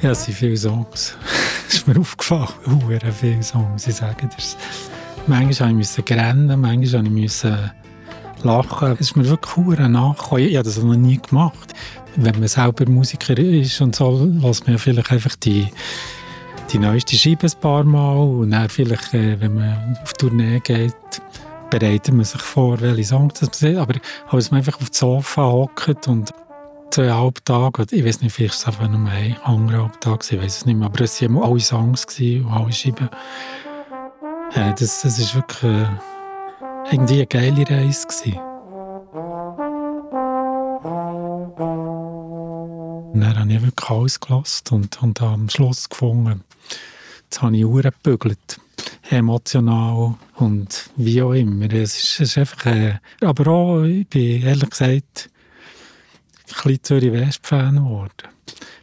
Ja, 0.00 0.12
es 0.12 0.24
sind 0.24 0.34
viele 0.34 0.56
Songs. 0.56 1.16
Es 1.68 1.76
ist 1.76 1.86
mir 1.86 2.00
aufgefallen, 2.00 2.48
hure 2.66 2.98
viele 3.12 3.42
Songs. 3.44 3.86
Ich 3.86 3.94
sage 3.94 4.28
das. 4.34 4.56
Manchmal 5.28 5.72
musste 5.72 6.00
ich 6.00 6.10
rennen, 6.10 6.60
manchmal 6.60 7.04
musste 7.04 7.48
ich 7.48 7.79
lachen. 8.44 8.92
Es 8.92 9.00
ist 9.00 9.16
mir 9.16 9.28
wirklich 9.28 9.56
hure 9.56 9.88
nachgekommen. 9.88 10.44
Ich 10.44 10.56
habe 10.56 10.64
das 10.64 10.82
noch 10.82 10.94
nie 10.94 11.18
gemacht. 11.18 11.72
Wenn 12.16 12.38
man 12.38 12.48
selber 12.48 12.88
Musiker 12.88 13.38
ist 13.38 13.80
und 13.80 13.94
so, 13.94 14.28
lässt 14.42 14.66
man 14.66 14.78
vielleicht 14.78 15.12
einfach 15.12 15.36
die, 15.36 15.68
die 16.72 16.78
neueste 16.78 17.16
Scheibe 17.16 17.46
ein 17.46 17.60
paar 17.60 17.84
Mal 17.84 18.16
und 18.16 18.50
dann 18.50 18.68
vielleicht, 18.68 19.14
äh, 19.14 19.40
wenn 19.40 19.54
man 19.54 19.96
auf 20.02 20.12
Tournee 20.14 20.60
geht, 20.60 20.94
bereitet 21.70 22.14
man 22.14 22.24
sich 22.24 22.40
vor, 22.40 22.80
welche 22.80 23.04
Songs 23.04 23.40
man 23.40 23.52
sieht. 23.52 23.76
Aber 23.76 23.94
als 24.28 24.50
man 24.50 24.58
einfach 24.58 24.80
auf 24.80 24.90
dem 24.90 24.94
Sofa 24.94 25.42
hockt 25.44 26.08
und 26.08 26.32
zweieinhalb 26.90 27.44
Tage, 27.44 27.82
oder 27.82 27.92
ich 27.92 28.04
weiß 28.04 28.20
nicht, 28.20 28.32
vielleicht 28.32 28.66
war 28.66 28.72
es 28.72 28.80
einfach 28.80 28.90
nur 28.90 29.08
ein 29.08 29.36
anderthalb 29.44 30.00
Tage, 30.00 30.26
ich 30.30 30.42
weiß 30.42 30.56
es 30.58 30.66
nicht 30.66 30.76
mehr, 30.76 30.86
aber 30.86 31.04
es 31.04 31.22
waren 31.22 31.42
alle 31.42 31.60
Songs 31.60 32.04
und 32.18 32.46
alle 32.50 32.72
Scheiben. 32.72 33.08
Ja, 34.56 34.72
das, 34.72 35.02
das 35.02 35.18
ist 35.18 35.34
wirklich 35.36 35.62
äh, 35.62 35.86
irgendwie 36.90 37.14
eine 37.14 37.26
geile 37.26 37.68
Reise 37.68 38.06
dann 43.12 43.38
habe 43.38 43.52
ich 43.52 43.62
wirklich 43.62 43.90
alles 43.90 44.20
gelassen 44.20 44.64
und, 44.70 45.02
und 45.02 45.22
am 45.22 45.48
Schluss 45.48 45.88
gefunden, 45.88 46.42
jetzt 47.24 47.42
habe 47.42 47.56
ich 47.56 47.64
Uhren 47.64 47.90
gebügelt. 48.02 48.60
Emotional 49.10 50.14
und 50.36 50.90
wie 50.96 51.20
auch 51.20 51.32
immer. 51.32 51.72
Es 51.72 51.96
ist, 51.96 52.20
es 52.20 52.20
ist 52.20 52.38
einfach, 52.38 52.66
äh, 52.66 52.98
aber 53.20 53.50
auch, 53.50 53.82
ich 53.82 54.06
bin 54.06 54.42
ehrlich 54.42 54.70
gesagt, 54.70 55.28
ein 55.28 56.54
bisschen 56.62 56.84
Zürich-West-Fan 56.84 57.76
geworden. 57.76 58.28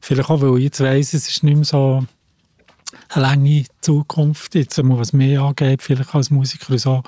Vielleicht 0.02 0.30
auch, 0.30 0.42
weil 0.42 0.58
ich 0.58 0.66
jetzt 0.66 0.82
weiss, 0.82 1.14
es 1.14 1.30
ist 1.30 1.44
nicht 1.44 1.56
mehr 1.56 1.66
so 1.66 2.06
eine 3.10 3.24
lange 3.24 3.66
Zukunft, 3.82 4.56
jetzt 4.56 4.78
was 4.84 5.14
mehr 5.14 5.42
angeht, 5.42 5.82
vielleicht 5.82 6.14
als 6.14 6.30
Musiker 6.30 6.78
so. 6.78 7.04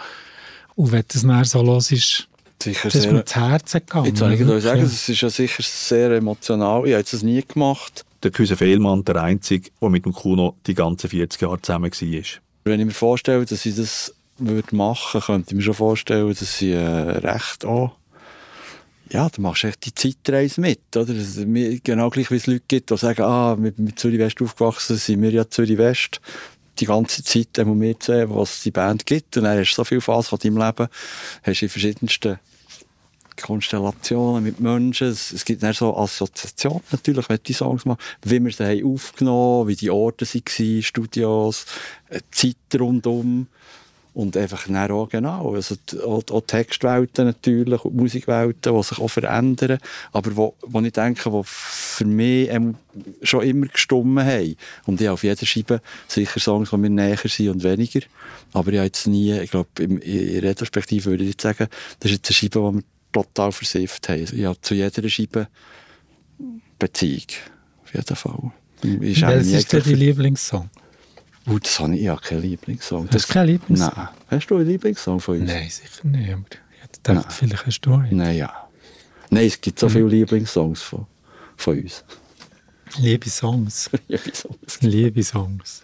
Und 0.80 0.94
wenn 0.94 1.04
das 1.10 1.24
dann 1.24 1.44
so 1.44 1.62
los 1.62 1.92
ist, 1.92 2.30
Sicher 2.64 2.88
das 2.88 2.96
ist 2.96 3.12
mir 3.12 3.22
das 3.22 3.36
Herz 3.36 3.74
gegangen. 3.74 4.06
Jetzt 4.06 4.20
soll 4.20 4.32
ich 4.32 4.46
euch 4.46 4.64
sagen, 4.64 4.82
es 4.82 5.10
ist 5.10 5.20
ja 5.20 5.30
sicher 5.30 5.62
sehr 5.62 6.12
emotional. 6.12 6.88
Ich 6.88 6.94
habe 6.94 7.04
das 7.04 7.22
nie 7.22 7.44
gemacht. 7.46 8.06
Der 8.24 8.32
Küse 8.32 8.56
Fehlmann, 8.56 9.04
der 9.04 9.18
Einzige, 9.18 9.72
der 9.82 9.90
mit 9.90 10.06
dem 10.06 10.14
Kuno 10.14 10.56
die 10.68 10.76
ganzen 10.76 11.10
40 11.10 11.42
Jahre 11.42 11.62
zusammen 11.62 11.92
war. 11.92 12.24
Wenn 12.64 12.80
ich 12.80 12.86
mir 12.86 12.94
vorstelle, 12.94 13.46
dass 13.46 13.66
ich 13.66 13.76
das 13.76 14.14
würde 14.38 14.74
machen, 14.74 15.20
könnte 15.20 15.50
ich 15.50 15.56
mir 15.58 15.64
schon 15.64 15.74
vorstellen, 15.74 16.30
dass 16.30 16.62
ich 16.62 16.70
äh, 16.70 16.78
recht 16.78 17.66
auch 17.66 17.92
ja, 19.12 19.28
du 19.28 19.42
machst 19.42 19.64
echt 19.64 19.86
die 19.88 19.96
Zeitreise 19.96 20.62
mit, 20.62 20.96
oder? 20.96 21.16
Genau 21.84 22.12
gleich, 22.12 22.30
wie 22.30 22.36
es 22.36 22.46
Leute 22.46 22.64
gibt, 22.68 22.92
die 22.92 22.98
sagen, 22.98 23.24
ah, 23.24 23.56
mit, 23.56 23.80
mit 23.80 23.98
Zürich 23.98 24.20
West 24.20 24.40
aufgewachsen 24.40 24.98
sind 24.98 25.24
wir 25.24 25.32
ja 25.32 25.50
Zürich 25.50 25.80
West. 25.80 26.22
Die 26.80 26.86
ganze 26.86 27.24
Zeit 27.24 27.50
haben 27.58 27.80
wir 27.82 27.96
sehen, 28.00 28.30
was 28.34 28.56
es 28.56 28.64
die 28.64 28.72
Band 28.72 29.06
gibt. 29.06 29.36
Und 29.38 29.44
dann 29.44 29.60
hast 29.60 29.72
du 29.72 29.76
so 29.76 29.84
viel 29.84 30.02
Spaß 30.02 30.30
von 30.30 30.40
deinem 30.40 30.58
Leben. 30.58 30.88
Hast 31.44 31.62
in 31.62 31.70
verschiedensten 31.70 32.40
Konstellationen 33.42 34.44
mit 34.44 34.60
Menschen. 34.60 35.08
Es, 35.08 35.46
gibt 35.46 35.64
dann 35.64 35.74
so 35.74 35.96
Assoziationen 35.98 36.82
natürlich, 36.92 37.28
wenn 37.30 37.40
die 37.46 37.54
Songs 37.54 37.86
machst, 37.86 38.06
wie 38.24 38.44
wir 38.44 38.52
sie 38.52 38.66
haben 38.66 38.94
aufgenommen 38.94 39.68
wie 39.68 39.76
die 39.76 39.90
Orte 39.90 40.26
waren, 40.26 40.84
Studios, 40.84 41.66
äh, 42.10 42.20
die 42.42 42.56
Zeit 42.56 42.80
rundum. 42.80 43.48
Und 44.20 44.36
einfach 44.36 44.68
dann 44.68 44.92
auch 44.92 45.08
genau, 45.08 45.56
also 45.56 45.76
die- 45.90 46.00
auch, 46.02 46.24
auch 46.30 46.42
Textwelten 46.46 47.26
natürlich 47.28 47.86
und 47.86 47.96
Musikwelten, 47.96 48.76
die 48.76 48.84
sich 48.84 49.00
auch 49.00 49.08
verändern, 49.08 49.80
aber 50.12 50.36
wo, 50.36 50.56
wo 50.62 50.82
ich 50.82 50.92
denke, 50.92 51.30
die 51.30 51.42
für 51.46 52.04
mich 52.06 52.50
ähm, 52.50 52.76
schon 53.24 53.44
immer 53.44 53.68
gestummen 53.68 54.26
haben. 54.26 54.56
Und 54.86 55.00
ich 55.00 55.08
habe 55.08 55.14
auf 55.14 55.24
jeder 55.24 55.46
Scheibe 55.46 55.82
sicher 56.10 56.40
Songs, 56.42 56.72
die 56.72 56.78
mir 56.78 56.90
näher 56.90 57.18
sind 57.24 57.48
und 57.50 57.64
weniger. 57.64 58.02
Aber 58.52 58.72
ich 58.74 58.78
habe 58.78 58.88
jetzt 58.88 59.08
nie, 59.08 59.32
ich 59.40 59.52
glaube, 59.52 59.70
in, 59.80 60.00
in 60.00 60.40
Retrospektive 60.40 61.06
würde 61.12 61.24
ich 61.24 61.30
jetzt 61.32 61.44
sagen, 61.44 61.68
das 62.02 62.12
ist 62.12 62.18
jetzt 62.18 62.30
eine 62.30 62.36
Scheibe, 62.36 62.60
die 62.60 62.76
wir 62.78 62.84
total 63.14 63.52
versifft 63.54 64.10
haben. 64.10 64.26
Ich 64.34 64.44
habe 64.46 64.60
zu 64.62 64.76
jeder 64.76 65.10
Scheibe 65.10 65.48
Beziehung. 66.78 67.28
Auf 67.84 67.94
jeden 67.94 68.16
Fall. 68.16 68.52
Welches 68.82 69.52
ist 69.54 69.74
denn 69.74 69.82
dein 69.84 69.96
Lieblingssong? 69.96 70.70
Uh, 71.50 71.60
das 71.60 71.80
habe 71.80 71.96
ich, 71.98 72.08
habe 72.08 72.22
keinen 72.22 72.42
Lieblingssong. 72.42 73.10
Hast 73.12 73.30
du 73.30 73.34
keinen 73.34 73.48
Lieblingssong? 73.48 73.92
Nein. 73.96 74.10
Hast 74.30 74.48
du 74.48 74.56
einen 74.58 74.68
Lieblingssong 74.68 75.20
von 75.20 75.40
uns? 75.42 75.52
Nein, 75.52 75.70
sicher 75.70 76.08
nicht. 76.08 76.32
Aber 76.32 76.44
ich 76.94 77.02
dachte, 77.04 77.26
vielleicht 77.34 77.66
hast 77.66 77.82
du 77.82 77.94
einen. 77.94 78.18
Nein, 78.18 78.38
ja. 78.38 78.68
Nein, 79.30 79.46
es 79.48 79.60
gibt 79.60 79.80
so 79.80 79.88
Mhm. 79.88 79.92
viele 79.92 80.08
Lieblingssongs 80.08 80.82
von, 80.82 81.06
von 81.58 81.80
uns. 81.80 82.04
Liebe 82.98 83.30
Songs. 83.30 83.90
Liebe 84.08 84.32
Songs. 84.34 84.80
Liebe 84.82 85.24
Songs. 85.24 85.84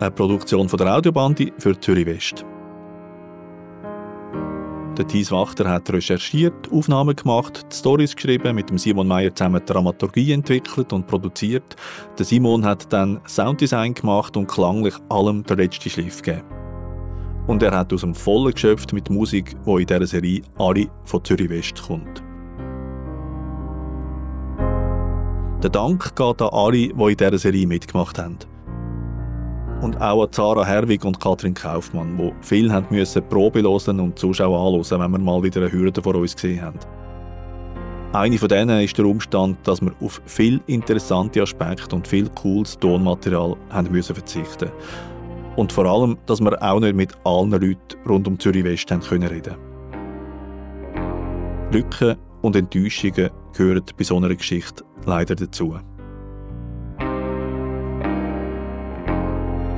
Eine 0.00 0.10
Produktion 0.10 0.68
von 0.68 0.78
der 0.78 0.96
Audiobandi 0.96 1.52
für 1.58 1.78
Zürich 1.78 2.06
West. 2.06 2.44
Der 4.98 5.06
Thies 5.06 5.30
Wachter 5.30 5.70
hat 5.70 5.88
recherchiert, 5.92 6.70
Aufnahmen 6.72 7.14
gemacht, 7.14 7.64
Stories 7.72 8.14
geschrieben, 8.14 8.56
mit 8.56 8.70
dem 8.70 8.78
Simon 8.78 9.06
Meyer 9.06 9.34
zusammen 9.34 9.64
Dramaturgie 9.64 10.32
entwickelt 10.32 10.92
und 10.92 11.06
produziert. 11.06 11.76
Der 12.18 12.24
Simon 12.24 12.64
hat 12.64 12.92
dann 12.92 13.20
Sounddesign 13.26 13.94
gemacht 13.94 14.36
und 14.36 14.48
klanglich 14.48 14.94
allem 15.08 15.44
den 15.44 15.58
letzten 15.58 15.90
Schliff 15.90 16.22
gegeben. 16.22 16.46
Und 17.46 17.62
er 17.62 17.76
hat 17.76 17.92
aus 17.92 18.00
dem 18.00 18.14
Vollen 18.14 18.52
geschöpft 18.52 18.92
mit 18.92 19.10
Musik, 19.10 19.54
die 19.64 19.80
in 19.82 19.86
dieser 19.86 20.06
Serie 20.06 20.42
alle 20.58 20.88
von 21.04 21.24
Zürich 21.24 21.50
West 21.50 21.80
kommt. 21.82 22.22
Der 25.62 25.70
Dank 25.70 26.14
geht 26.16 26.42
an 26.42 26.48
alle, 26.52 26.72
die 26.72 26.90
in 26.90 27.16
dieser 27.16 27.38
Serie 27.38 27.66
mitgemacht 27.66 28.18
haben. 28.18 28.38
Und 29.84 30.00
auch 30.00 30.24
an 30.24 30.32
Zara 30.32 30.64
Herwig 30.64 31.04
und 31.04 31.20
Katrin 31.20 31.52
Kaufmann, 31.52 32.16
die 32.16 32.32
viel 32.40 32.72
haben 32.72 32.86
müssen 32.88 33.22
Probe 33.28 33.60
hören 33.60 34.00
und 34.00 34.18
Zuschauer 34.18 34.58
anschauen, 34.58 35.02
wenn 35.02 35.10
wir 35.10 35.18
mal 35.18 35.42
wieder 35.42 35.60
eine 35.60 35.70
Hürde 35.70 36.00
vor 36.00 36.14
uns 36.14 36.34
gesehen 36.34 36.62
haben. 36.62 36.78
Eine 38.14 38.38
von 38.38 38.48
denen 38.48 38.80
ist 38.80 38.96
der 38.96 39.04
Umstand, 39.04 39.58
dass 39.64 39.82
wir 39.82 39.92
auf 40.00 40.22
viel 40.24 40.58
interessante 40.68 41.42
Aspekte 41.42 41.94
und 41.94 42.08
viel 42.08 42.30
cooles 42.30 42.78
Tonmaterial 42.78 43.56
haben 43.68 43.92
müssen 43.92 44.14
verzichten 44.14 44.70
Und 45.56 45.70
vor 45.70 45.84
allem, 45.84 46.16
dass 46.24 46.40
wir 46.40 46.62
auch 46.62 46.80
nicht 46.80 46.96
mit 46.96 47.12
allen 47.24 47.50
Leuten 47.50 47.76
rund 48.08 48.26
um 48.26 48.40
Zürich 48.40 48.64
West 48.64 48.90
haben 48.90 49.02
können 49.02 49.28
reden. 49.28 49.54
Lücken 51.72 52.16
und 52.40 52.56
Enttäuschungen 52.56 53.28
gehören 53.52 53.84
bei 53.98 54.04
so 54.04 54.16
einer 54.16 54.34
Geschichte 54.34 54.82
leider 55.04 55.34
dazu. 55.34 55.76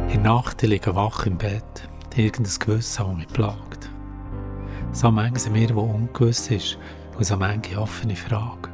In 0.08 0.22
Nacht 0.22 0.62
liege 0.62 0.94
wach 0.94 1.26
im 1.26 1.36
Bett, 1.36 1.88
irgendein 2.14 2.58
Gewissen, 2.60 3.06
das 3.06 3.16
mich 3.16 3.28
plagt. 3.28 3.90
So 4.92 5.10
manchmal 5.10 5.40
sind 5.40 5.52
mir, 5.52 5.74
wo 5.74 5.80
ungewiss 5.80 6.48
ist, 6.50 6.78
und 7.18 7.24
so 7.24 7.36
manche 7.36 7.76
offene 7.76 8.14
Frage. 8.14 8.65